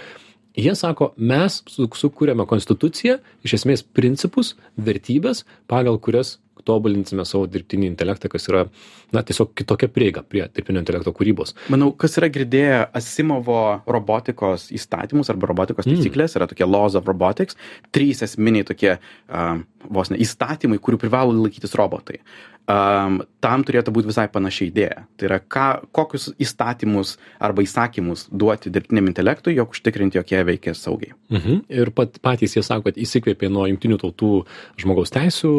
jie 0.57 0.75
sako 0.75 1.13
mes 1.17 1.61
su 1.69 1.87
sukuriame 1.95 2.45
konstituciją 2.49 3.17
iš 3.45 3.53
esmės 3.59 3.83
principus 3.99 4.55
vertybes 4.89 5.43
pagal 5.69 5.99
kurias 6.01 6.37
tobulinsime 6.67 7.25
savo 7.27 7.47
dirbtinį 7.51 7.89
intelektą 7.91 8.31
kas 8.33 8.47
yra 8.51 8.65
na 9.15 9.23
tiesiog 9.27 9.53
kitokia 9.57 9.89
prieiga 9.91 10.23
prie 10.23 10.45
dirbtinio 10.47 10.83
intelekto 10.83 11.13
kūrybos 11.15 11.55
manau 11.73 11.93
kas 12.03 12.19
yra 12.21 12.29
girdėję 12.33 12.81
asimovo 12.99 13.61
robotikos 13.87 14.69
įstatymus 14.75 15.31
arba 15.33 15.51
robotikos 15.53 15.87
mm. 15.87 15.97
taisyklės 15.97 16.37
yra 16.39 16.49
tokie 16.51 16.67
laws 16.67 16.99
of 16.99 17.07
robotics 17.09 17.57
trys 17.95 18.23
esminiai 18.27 18.67
tokie 18.67 18.97
a 18.97 19.47
vos 19.87 20.11
ne 20.11 20.19
įstatymai 20.23 20.81
kurių 20.83 20.99
privalo 20.99 21.35
laikytis 21.37 21.75
robotai 21.79 22.19
um, 22.67 23.19
tam 23.43 23.63
turėtų 23.65 23.93
būti 23.95 24.09
visai 24.09 24.27
panaši 24.31 24.69
idėja. 24.69 25.05
Tai 25.17 25.29
yra, 25.29 25.39
ką, 25.39 25.67
kokius 25.95 26.29
įstatymus 26.41 27.15
arba 27.43 27.63
įsakymus 27.65 28.27
duoti 28.31 28.71
dirbtiniam 28.73 29.07
intelektui, 29.11 29.55
jog 29.57 29.73
užtikrinti, 29.75 30.19
jog 30.19 30.33
jie 30.33 30.43
veikia 30.47 30.73
saugiai. 30.77 31.15
Mhm. 31.33 31.61
Ir 31.71 31.91
pat, 31.95 32.19
patys 32.23 32.57
jie 32.57 32.63
sako, 32.65 32.89
kad 32.89 32.99
įsikvėpė 32.99 33.49
nuo 33.53 33.67
jungtinių 33.71 33.99
tautų 34.03 34.31
žmogaus 34.81 35.13
teisų 35.15 35.53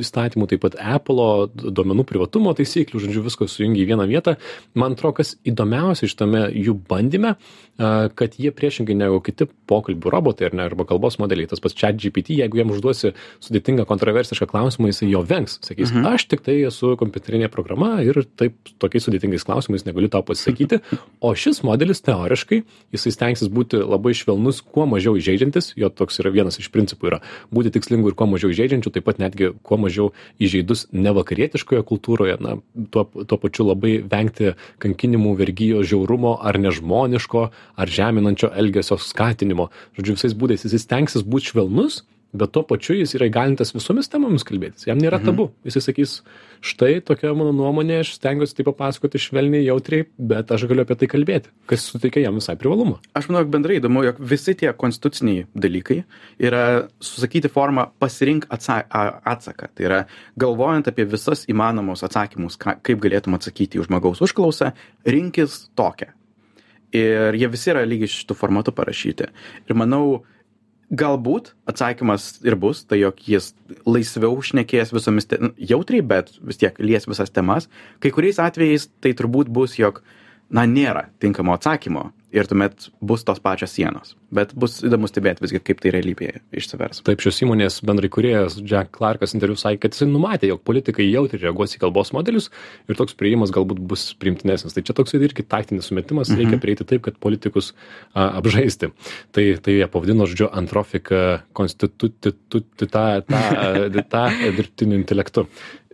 įstatymų, 0.00 0.23
taip 0.32 0.64
pat 0.64 0.78
Apple 0.80 1.48
duomenų 1.54 2.06
privatumo 2.08 2.54
taisyklių, 2.56 3.02
žodžiu, 3.06 3.24
visko 3.26 3.48
sujungia 3.50 3.84
į 3.84 3.90
vieną 3.92 4.08
vietą. 4.10 4.36
Man 4.78 4.96
atrodo, 4.96 5.18
kas 5.20 5.34
įdomiausia 5.46 6.08
iš 6.08 6.16
tame 6.18 6.46
jų 6.52 6.76
bandyme, 6.88 7.34
kad 8.14 8.36
jie 8.38 8.52
priešingai 8.54 8.94
negu 8.94 9.18
kiti 9.24 9.48
pokalbių 9.66 10.10
robotai 10.12 10.46
ar 10.46 10.54
ne, 10.54 10.66
arba 10.68 10.86
kalbos 10.86 11.16
modeliai, 11.18 11.48
tas 11.50 11.62
pats 11.62 11.74
chat 11.74 11.98
GPT, 11.98 12.36
jeigu 12.38 12.60
jam 12.60 12.70
užduosi 12.70 13.10
sudėtingą 13.42 13.86
kontroversišką 13.88 14.46
klausimą, 14.50 14.92
jisai 14.92 15.08
jo 15.10 15.24
vengs, 15.26 15.58
sakys, 15.64 15.90
mhm. 15.90 16.06
aš 16.14 16.28
tik 16.30 16.44
tai 16.46 16.60
esu 16.68 16.92
kompiuterinė 17.00 17.50
programa 17.50 17.96
ir 18.06 18.22
taip 18.38 18.54
tokiais 18.82 19.08
sudėtingais 19.08 19.46
klausimais 19.46 19.86
negaliu 19.88 20.12
tau 20.12 20.22
pasisakyti, 20.26 20.78
o 21.18 21.32
šis 21.34 21.64
modelis 21.66 22.04
teoriškai, 22.06 22.60
jisai 22.94 23.14
stengsis 23.16 23.50
būti 23.50 23.82
labai 23.82 24.14
švelnus, 24.14 24.62
kuo 24.62 24.86
mažiau 24.90 25.18
įžeidžiantis, 25.18 25.72
jo 25.80 25.90
toks 25.90 26.22
yra 26.22 26.30
vienas 26.34 26.60
iš 26.62 26.70
principų 26.74 27.10
yra 27.10 27.20
būti 27.50 27.74
tikslingu 27.74 28.12
ir 28.12 28.18
kuo 28.18 28.30
mažiau 28.30 28.54
įžeidžiančių, 28.54 28.94
taip 28.94 29.08
pat 29.10 29.18
netgi 29.22 29.50
kuo 29.66 29.80
mažiau 29.82 30.12
įžeidus 30.42 30.86
nevakarietiškoje 30.94 31.84
kultūroje, 31.88 32.38
na, 32.42 32.56
tuo, 32.94 33.04
tuo 33.04 33.38
pačiu 33.40 33.68
labai 33.68 33.98
vengti 34.10 34.54
kankinimų, 34.82 35.34
vergyjo, 35.40 35.84
žiaurumo 35.86 36.36
ar 36.42 36.58
nežmoniško 36.62 37.46
ar 37.50 37.94
žeminančio 37.98 38.52
elgesio 38.54 38.98
skatinimo. 39.00 39.70
Žodžiu, 39.98 40.18
visais 40.18 40.36
būdais 40.38 40.66
jis 40.66 40.86
stengsis 40.86 41.26
būti 41.26 41.52
švelnus, 41.52 42.02
bet 42.34 42.52
tuo 42.54 42.64
pačiu 42.66 42.96
jis 42.98 43.14
yra 43.16 43.28
įgalintas 43.30 43.72
visomis 43.74 44.10
temomis 44.10 44.44
kalbėtis. 44.46 44.88
Jam 44.88 44.98
nėra 45.00 45.20
mhm. 45.20 45.28
tabu. 45.28 45.46
Jis 45.66 45.78
sakys, 45.86 46.14
štai 46.64 46.98
tokia 47.06 47.30
mano 47.36 47.52
nuomonė, 47.54 48.00
aš 48.02 48.14
stengiuosi 48.18 48.56
tai 48.58 48.66
papasakoti 48.66 49.20
švelniai, 49.22 49.62
jautriai, 49.68 50.08
bet 50.18 50.50
aš 50.54 50.66
galiu 50.70 50.84
apie 50.84 50.96
tai 51.00 51.08
kalbėti, 51.12 51.52
kas 51.70 51.86
suteikia 51.92 52.24
jam 52.24 52.40
visai 52.40 52.56
privalumą. 52.60 52.98
Aš 53.16 53.30
manau, 53.30 53.44
bendrai 53.54 53.78
įdomu, 53.78 54.02
jog 54.08 54.18
visi 54.34 54.56
tie 54.58 54.72
konstituciniai 54.78 55.46
dalykai 55.54 56.00
yra 56.42 56.64
susakyti 57.04 57.52
formą 57.52 57.86
pasirink 58.02 58.48
atsaką. 58.50 59.70
Tai 59.70 59.88
yra 59.88 60.02
galvojant 60.40 60.90
apie 60.90 61.06
visas 61.08 61.46
įmanomus 61.50 62.04
atsakymus, 62.06 62.58
ką, 62.60 62.78
kaip 62.84 63.00
galėtum 63.04 63.38
atsakyti 63.38 63.80
į 63.80 63.88
žmogaus 63.88 64.22
užklausą, 64.24 64.74
rinkis 65.06 65.64
tokią 65.78 66.12
ir 66.94 67.34
jie 67.34 67.48
visi 67.50 67.72
yra 67.72 67.82
lygiai 67.86 68.10
šitų 68.10 68.36
formatų 68.38 68.74
parašyti. 68.76 69.26
Ir 69.66 69.78
manau, 69.78 70.22
galbūt 70.98 71.52
atsakymas 71.70 72.40
ir 72.46 72.56
bus, 72.60 72.82
tai 72.88 73.00
jog 73.00 73.20
jis 73.28 73.52
laisviau 73.86 74.38
šnekės 74.44 74.92
visomis, 74.94 75.28
te... 75.30 75.38
jautriai, 75.58 76.04
bet 76.06 76.34
vis 76.44 76.60
tiek 76.60 76.78
lies 76.82 77.08
visas 77.10 77.32
temas. 77.34 77.68
Kai 78.02 78.12
kuriais 78.14 78.40
atvejais 78.42 78.88
tai 79.04 79.14
turbūt 79.16 79.52
bus, 79.52 79.78
jog 79.78 80.02
na 80.54 80.66
nėra 80.68 81.08
tinkamo 81.22 81.54
atsakymo 81.56 82.10
ir 82.34 82.48
tuomet 82.50 82.88
bus 83.04 83.24
tos 83.26 83.40
pačios 83.42 83.72
sienos. 83.74 84.14
Bet 84.34 84.52
bus 84.58 84.80
įdomu 84.84 85.06
stebėt 85.08 85.40
visgi 85.42 85.60
kaip 85.62 85.80
tai 85.82 85.92
realybėje 85.94 86.40
išsivers. 86.58 87.02
Taip 87.06 87.22
šios 87.22 87.38
įmonės 87.46 87.78
bendraįkūrėjas 87.86 88.58
jack 88.66 88.90
clarkas 88.96 89.36
interviu 89.36 89.56
sakė 89.60 89.84
kad 89.84 89.94
jisai 89.94 90.08
numatė 90.10 90.50
jog 90.50 90.64
politikai 90.66 91.06
jautriai 91.06 91.44
reaguos 91.44 91.76
į 91.76 91.82
kalbos 91.84 92.10
modelius 92.16 92.50
ir 92.90 92.98
toks 92.98 93.14
priėjimas 93.18 93.54
galbūt 93.54 93.82
bus 93.92 94.08
priimtinesnis. 94.18 94.74
Tai 94.74 94.82
čia 94.86 94.96
toks 94.98 95.14
irgi 95.18 95.46
taktinis 95.46 95.90
sumetimas. 95.90 96.32
Mhm. 96.32 96.42
reikia 96.42 96.62
prieiti 96.62 96.88
taip 96.88 97.06
kad 97.06 97.20
politikus 97.22 97.72
a, 98.12 98.34
apžaisti. 98.40 98.90
Tai 99.34 99.46
tai 99.62 99.78
jie 99.78 99.88
pavadino 99.90 100.26
žodžiu 100.26 100.50
antrofika 100.50 101.44
konstituti 101.54 102.34
tą 102.90 103.06
tą 103.30 104.04
tą 104.10 104.26
dirbtiniu 104.58 104.98
intelektu 104.98 105.46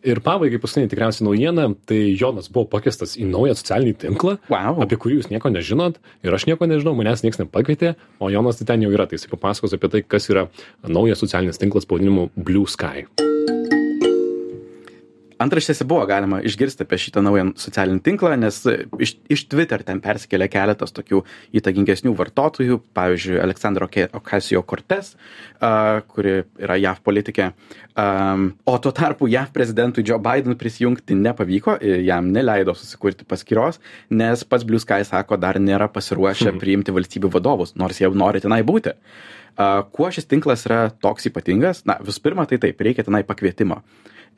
ir 0.06 0.20
pabaigai 0.24 0.60
paskutinė 0.62 0.90
tikriausiai 0.90 1.26
naujiena 1.26 1.68
tai 1.88 2.00
jonas 2.18 2.50
buvo 2.52 2.68
pakviestas 2.72 3.16
į 3.20 3.28
naują 3.30 3.56
socialinį 3.58 3.94
tinklą 4.04 4.36
wow. 4.52 4.80
apie 4.84 4.98
kurį 5.00 5.20
jūs 5.20 5.30
nieko 5.32 5.52
nežinot 5.52 6.00
ir 6.26 6.36
aš 6.36 6.48
nieko 6.50 6.68
nežinau 6.70 6.96
manęs 6.98 7.24
nieks 7.26 7.40
nepakvietė 7.42 7.94
o 8.20 8.32
jonas 8.32 8.60
tai 8.60 8.68
ten 8.72 8.86
jau 8.86 8.92
yra 8.94 9.08
tai 9.08 9.20
jisai 9.20 9.32
papasakos 9.34 9.76
apie 9.76 9.92
tai 9.92 10.04
kas 10.06 10.30
yra 10.32 10.48
naujas 10.88 11.22
socialinis 11.22 11.60
tinklas 11.60 11.88
pavadinimu 11.88 12.30
blue 12.36 12.68
sky 12.70 13.06
antraštėse 15.40 15.86
buvo 15.88 16.04
galima 16.08 16.40
išgirsti 16.46 16.84
apie 16.86 16.98
šitą 17.00 17.22
naują 17.24 17.50
socialinį 17.60 18.02
tinklą, 18.06 18.34
nes 18.40 18.60
iš, 19.00 19.16
iš 19.32 19.44
Twitter 19.50 19.82
ten 19.86 20.02
persikėlė 20.04 20.50
keletas 20.52 20.94
tokių 20.96 21.22
įtakingesnių 21.60 22.12
vartotojų, 22.18 22.80
pavyzdžiui, 22.96 23.40
Aleksandro 23.42 23.88
Ocasio 24.20 24.62
Cortez, 24.62 25.14
uh, 25.14 26.00
kuri 26.10 26.42
yra 26.60 26.76
JAV 26.80 27.00
politikė. 27.04 27.50
O 28.64 28.76
tuo 28.78 28.92
tarpu 28.96 29.28
JAV 29.28 29.50
prezidentui 29.52 30.04
Joe 30.06 30.20
Biden 30.22 30.56
prisijungti 30.56 31.16
nepavyko, 31.18 31.76
jam 32.06 32.30
neleido 32.32 32.74
susikurti 32.78 33.26
paskyros, 33.28 33.80
nes 34.10 34.44
pats 34.44 34.64
Blue 34.64 34.80
Sky 34.80 35.04
sako, 35.04 35.36
dar 35.40 35.58
nėra 35.60 35.90
pasiruošę 35.92 36.52
hmm. 36.52 36.62
priimti 36.62 36.94
valstybių 36.94 37.32
vadovus, 37.34 37.74
nors 37.76 38.00
jau 38.00 38.12
nori 38.14 38.40
tenai 38.40 38.62
būti. 38.66 38.94
Kuo 39.92 40.08
šis 40.14 40.28
tinklas 40.30 40.64
yra 40.68 40.86
toks 41.02 41.28
ypatingas? 41.28 41.82
Na, 41.88 41.98
visų 42.00 42.22
pirma, 42.24 42.46
tai 42.48 42.60
taip, 42.62 42.80
reikia 42.80 43.04
tenai 43.04 43.24
pakvietimo. 43.28 43.82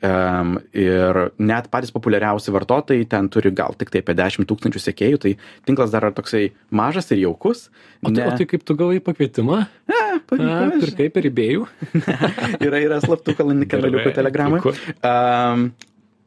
Ir 0.03 1.19
net 1.39 1.69
patys 1.71 1.93
populiariausi 1.95 2.51
vartotojai 2.51 3.05
ten 3.07 3.29
turi 3.31 3.53
gal 3.55 3.77
tik 3.79 3.93
tai 3.93 4.01
apie 4.03 4.15
10 4.19 4.49
tūkstančių 4.49 4.81
sekėjų, 4.83 5.21
tai 5.23 5.31
tinklas 5.63 5.93
dar 5.93 6.03
yra 6.03 6.15
toksai 6.17 6.49
mažas 6.75 7.07
ir 7.15 7.21
jaukus. 7.21 7.69
O, 8.01 8.09
tai, 8.09 8.17
ne... 8.17 8.25
o 8.27 8.35
tai 8.35 8.47
kaip 8.49 8.65
tu 8.67 8.75
gavai 8.79 8.99
pakvietimą? 9.03 9.61
Ne, 9.93 10.03
pavyko. 10.27 10.83
Ir 10.83 10.93
kaip 10.99 11.15
per 11.15 11.29
įbėjų? 11.31 11.69
yra, 12.67 12.83
yra 12.83 12.99
slaptų 13.05 13.37
kanaliukų 13.39 14.15
telegramai. 14.19 14.59
Um, 14.99 15.69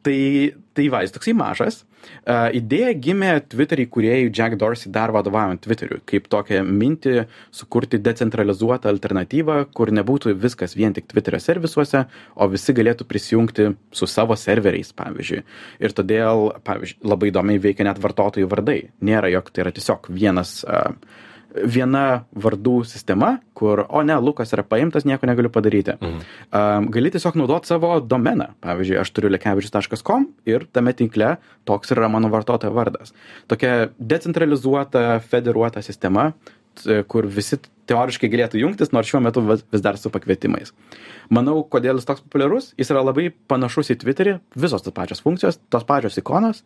tai, 0.07 0.55
tai 0.77 0.87
va, 0.93 1.03
jis 1.03 1.13
toksai 1.15 1.35
mažas. 1.37 1.83
Uh, 2.23 2.47
idėja 2.55 2.93
gimė 3.03 3.31
Twitter 3.51 3.81
įkūrėjų 3.83 4.29
Jack 4.31 4.55
Dorsey 4.61 4.91
dar 4.93 5.11
vadovaujant 5.11 5.59
Twitteriui, 5.63 5.99
kaip 6.07 6.29
tokią 6.31 6.61
mintį 6.63 7.25
sukurti 7.55 7.99
decentralizuotą 7.99 8.91
alternatyvą, 8.93 9.57
kur 9.75 9.91
nebūtų 9.91 10.35
viskas 10.39 10.77
vien 10.79 10.95
tik 10.95 11.09
Twitterio 11.11 11.41
servisuose, 11.43 12.05
o 12.35 12.47
visi 12.51 12.75
galėtų 12.77 13.07
prisijungti 13.09 13.69
su 13.91 14.07
savo 14.07 14.37
serveriais, 14.39 14.93
pavyzdžiui. 14.95 15.43
Ir 15.83 15.95
todėl, 15.97 16.51
pavyzdžiui, 16.67 17.01
labai 17.11 17.33
įdomiai 17.33 17.63
veikia 17.67 17.89
net 17.89 17.99
vartotojų 18.03 18.51
vardai. 18.53 18.79
Nėra, 19.03 19.33
jog 19.33 19.51
tai 19.51 19.65
yra 19.65 19.75
tiesiog 19.75 20.07
vienas 20.13 20.61
uh, 20.63 20.93
viena 21.65 22.25
vardų 22.37 22.81
sistema, 22.87 23.37
kur, 23.57 23.83
o 23.89 24.01
ne, 24.05 24.15
Lukas 24.21 24.53
yra 24.55 24.63
paimtas, 24.67 25.05
nieko 25.07 25.29
negaliu 25.29 25.51
padaryti. 25.53 25.97
Mhm. 25.97 26.25
Um, 26.51 26.89
gali 26.93 27.11
tiesiog 27.13 27.37
naudoti 27.39 27.71
savo 27.71 27.95
domeną. 28.01 28.51
Pavyzdžiui, 28.63 28.99
aš 29.01 29.11
turiu 29.15 29.31
lekevičius.com 29.33 30.27
ir 30.49 30.67
tame 30.73 30.93
tinkle 30.97 31.35
toks 31.67 31.91
yra 31.95 32.09
mano 32.11 32.29
vartotojo 32.33 32.73
vardas. 32.75 33.13
Tokia 33.47 33.89
decentralizuota, 33.99 35.19
federuota 35.19 35.81
sistema 35.85 36.31
e, 36.31 36.56
kur 37.09 37.27
visi 37.31 37.59
teoriškai 37.87 38.29
galėtų 38.31 38.61
jungtis, 38.61 38.91
nors 38.95 39.07
šiuo 39.09 39.21
metu 39.23 39.43
vis 39.47 39.83
dar 39.83 39.97
su 39.99 40.11
pakvietimais. 40.13 40.73
Manau, 41.33 41.59
kodėl 41.67 41.99
jis 41.99 42.07
toks 42.07 42.23
populiarus, 42.25 42.71
jis 42.79 42.91
yra 42.93 43.03
labai 43.05 43.29
panašus 43.51 43.91
į 43.93 43.97
Twitterį, 44.03 44.37
visos 44.59 44.83
tos 44.83 44.95
pačios 44.95 45.23
funkcijos, 45.23 45.59
tos 45.71 45.85
pačios 45.87 46.19
ikonos, 46.19 46.61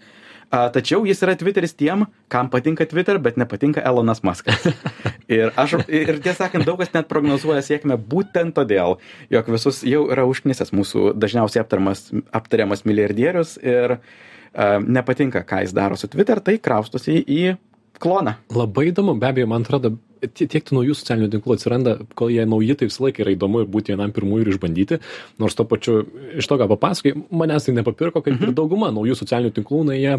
a, 0.49 0.67
tačiau 0.73 1.05
jis 1.09 1.21
yra 1.25 1.35
Twitteris 1.39 1.73
tiem, 1.77 2.05
kam 2.31 2.49
patinka 2.53 2.85
Twitter, 2.89 3.21
bet 3.21 3.39
nepatinka 3.41 3.83
Elonas 3.85 4.23
Muskas. 4.25 4.67
Ir, 5.31 5.53
aš, 5.55 5.77
ir 5.87 6.17
tiesą 6.19 6.49
sakant, 6.49 6.65
daug 6.67 6.81
kas 6.81 6.89
net 6.91 7.07
prognozuoja 7.07 7.61
sėkmę 7.63 7.95
būtent 7.95 8.51
todėl, 8.57 8.97
jog 9.31 9.47
visus 9.53 9.77
jau 9.87 10.01
yra 10.11 10.25
užknisęs 10.27 10.73
mūsų 10.75 11.13
dažniausiai 11.15 11.61
aptariamas, 11.61 12.01
aptariamas 12.35 12.83
milijardierius 12.83 13.53
ir 13.63 13.95
a, 13.95 14.73
nepatinka, 14.83 15.45
ką 15.47 15.61
jis 15.63 15.75
daro 15.77 15.95
su 15.95 16.11
Twitter, 16.11 16.43
tai 16.43 16.57
kraustosi 16.59 17.21
į 17.23 17.45
kloną. 18.01 18.33
Labai 18.55 18.89
įdomu, 18.91 19.15
be 19.21 19.29
abejo, 19.29 19.47
man 19.51 19.63
atrodo, 19.65 19.93
tie- 20.21 20.47
tiek 20.49 20.63
tų 20.65 20.77
naujų 20.79 20.95
socialinių 20.97 21.29
tinklų 21.35 21.55
atsiranda, 21.57 21.93
kol 22.17 22.29
jie 22.33 22.45
nauji, 22.45 22.75
tai 22.77 22.89
visą 22.89 23.05
laiką 23.07 23.23
yra 23.25 23.35
įdomu 23.35 23.63
būti 23.69 23.93
vienam 23.95 24.11
pirmųjų 24.13 24.45
ir 24.45 24.51
išbandyti. 24.55 24.99
Nors 25.41 25.55
to 25.57 25.65
pačiu, 25.65 26.01
iš 26.37 26.47
to, 26.49 26.57
ką 26.61 26.67
papasakai, 26.73 27.15
manęs 27.31 27.65
tai 27.69 27.73
nepapirko, 27.77 28.21
kaip 28.25 28.41
ir 28.41 28.53
dauguma 28.57 28.91
naujų 28.93 29.17
socialinių 29.21 29.53
tinklų, 29.57 29.85
na 29.85 29.93
jie 29.97 30.17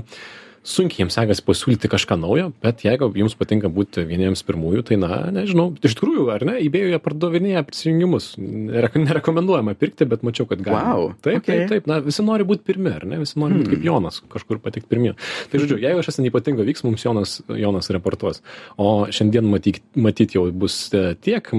sunkiai 0.63 1.03
jiems 1.03 1.17
sekasi 1.19 1.43
pasiūlyti 1.47 1.91
kažką 1.91 2.17
naujo, 2.23 2.51
bet 2.63 2.85
jeigu 2.87 3.09
jums 3.19 3.35
patinka 3.39 3.71
būti 3.73 4.05
vieniems 4.07 4.45
pirmųjų, 4.47 4.85
tai 4.87 4.99
na, 5.03 5.19
nežinau, 5.35 5.71
iš 5.83 5.97
tikrųjų, 5.99 6.27
ar 6.35 6.45
ne, 6.47 6.57
įbėjoje 6.63 7.01
pardavinėja 7.03 7.65
prisijungimus. 7.67 8.33
Nerek 8.39 8.99
nerekomenduojama 9.03 9.75
pirkti, 9.79 10.07
bet 10.09 10.23
mačiau, 10.27 10.47
kad 10.51 10.63
galima. 10.63 10.95
Vau, 10.95 11.09
Taip, 11.23 11.41
okei. 11.43 11.65
taip, 11.65 11.73
taip, 11.73 11.89
na, 11.91 11.99
visi 12.05 12.25
nori 12.27 12.47
būti 12.47 12.67
pirmi, 12.69 12.93
ar 12.95 13.07
ne, 13.09 13.19
visi 13.23 13.41
nori 13.43 13.59
būti 13.59 13.75
kaip 13.75 13.87
Jonas, 13.89 14.21
kažkur 14.33 14.61
patikti 14.63 14.91
pirmie. 14.93 15.15
Tai 15.51 15.63
žodžiu, 15.63 15.81
jeigu 15.83 16.03
kažkas 16.03 16.21
ypatingo 16.31 16.67
vyks, 16.67 16.85
mums 16.87 17.03
Jonas, 17.05 17.35
Jonas 17.51 17.91
reportuos. 17.95 18.43
O 18.81 18.93
šiandien 19.11 19.49
matyt, 19.51 19.83
matyt 19.99 20.37
jau 20.37 20.47
bus 20.55 20.77
e, 20.95 21.03
tiek, 21.23 21.51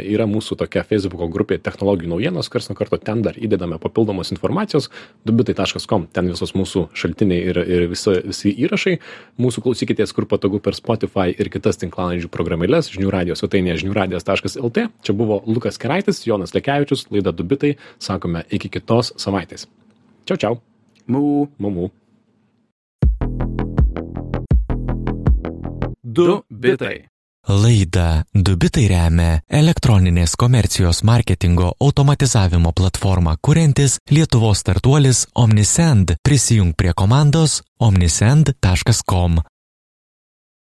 yra 0.00 0.28
mūsų 0.30 0.60
tokia 0.60 0.84
Facebook 0.86 1.24
grupė 1.32 1.60
technologijų 1.62 2.12
naujienos, 2.12 2.50
kars 2.52 2.68
nuo 2.70 2.76
karto 2.78 3.00
ten 3.00 3.24
dar 3.24 3.38
įdedame 3.40 3.80
papildomos 3.82 4.32
informacijos, 4.34 4.90
dubitai.com, 5.28 6.06
ten 6.12 6.30
visos 6.32 6.54
mūsų 6.56 6.86
šaltiniai 6.96 7.50
ir, 7.50 7.60
ir 7.64 7.86
visi, 7.92 8.20
visi 8.50 8.66
įrašai. 8.66 8.98
Mūsų 9.40 9.62
klausykitės, 9.64 10.12
kur 10.12 10.26
patogu 10.26 10.60
per 10.60 10.74
Spotify 10.74 11.32
ir 11.32 11.50
kitas 11.50 11.78
tinklalandžių 11.80 12.28
programėlės, 12.30 12.90
žinių 12.92 13.10
radijos 13.10 13.40
svetainėje 13.40 13.84
žiniųradijas.lt. 13.84 14.88
Čia 15.02 15.12
buvo 15.12 15.42
Lukas 15.46 15.78
Keraitis, 15.78 16.26
Jonas 16.26 16.54
Lekevičius, 16.54 17.08
laida 17.10 17.32
Dubitai. 17.32 17.76
Sakome 17.98 18.44
iki 18.50 18.68
kitos 18.68 19.14
savaitės. 19.16 19.68
Čiau, 20.26 20.36
čiau. 20.36 20.60
Mū. 21.08 21.48
Mumu. 21.58 21.90
Du 26.02 26.42
bitai. 26.50 27.06
Laidą 27.48 28.22
Dubitai 28.34 28.84
remia 28.90 29.40
elektroninės 29.48 30.36
komercijos 30.38 31.00
marketingo 31.08 31.72
automatizavimo 31.80 32.72
platformą 32.76 33.34
kuriantis 33.42 33.96
Lietuvos 34.10 34.60
startuolis 34.60 35.26
Omnisend. 35.34 36.14
Prisijung 36.22 36.74
prie 36.76 36.92
komandos 36.92 37.62
omnisend.com. 37.80 39.40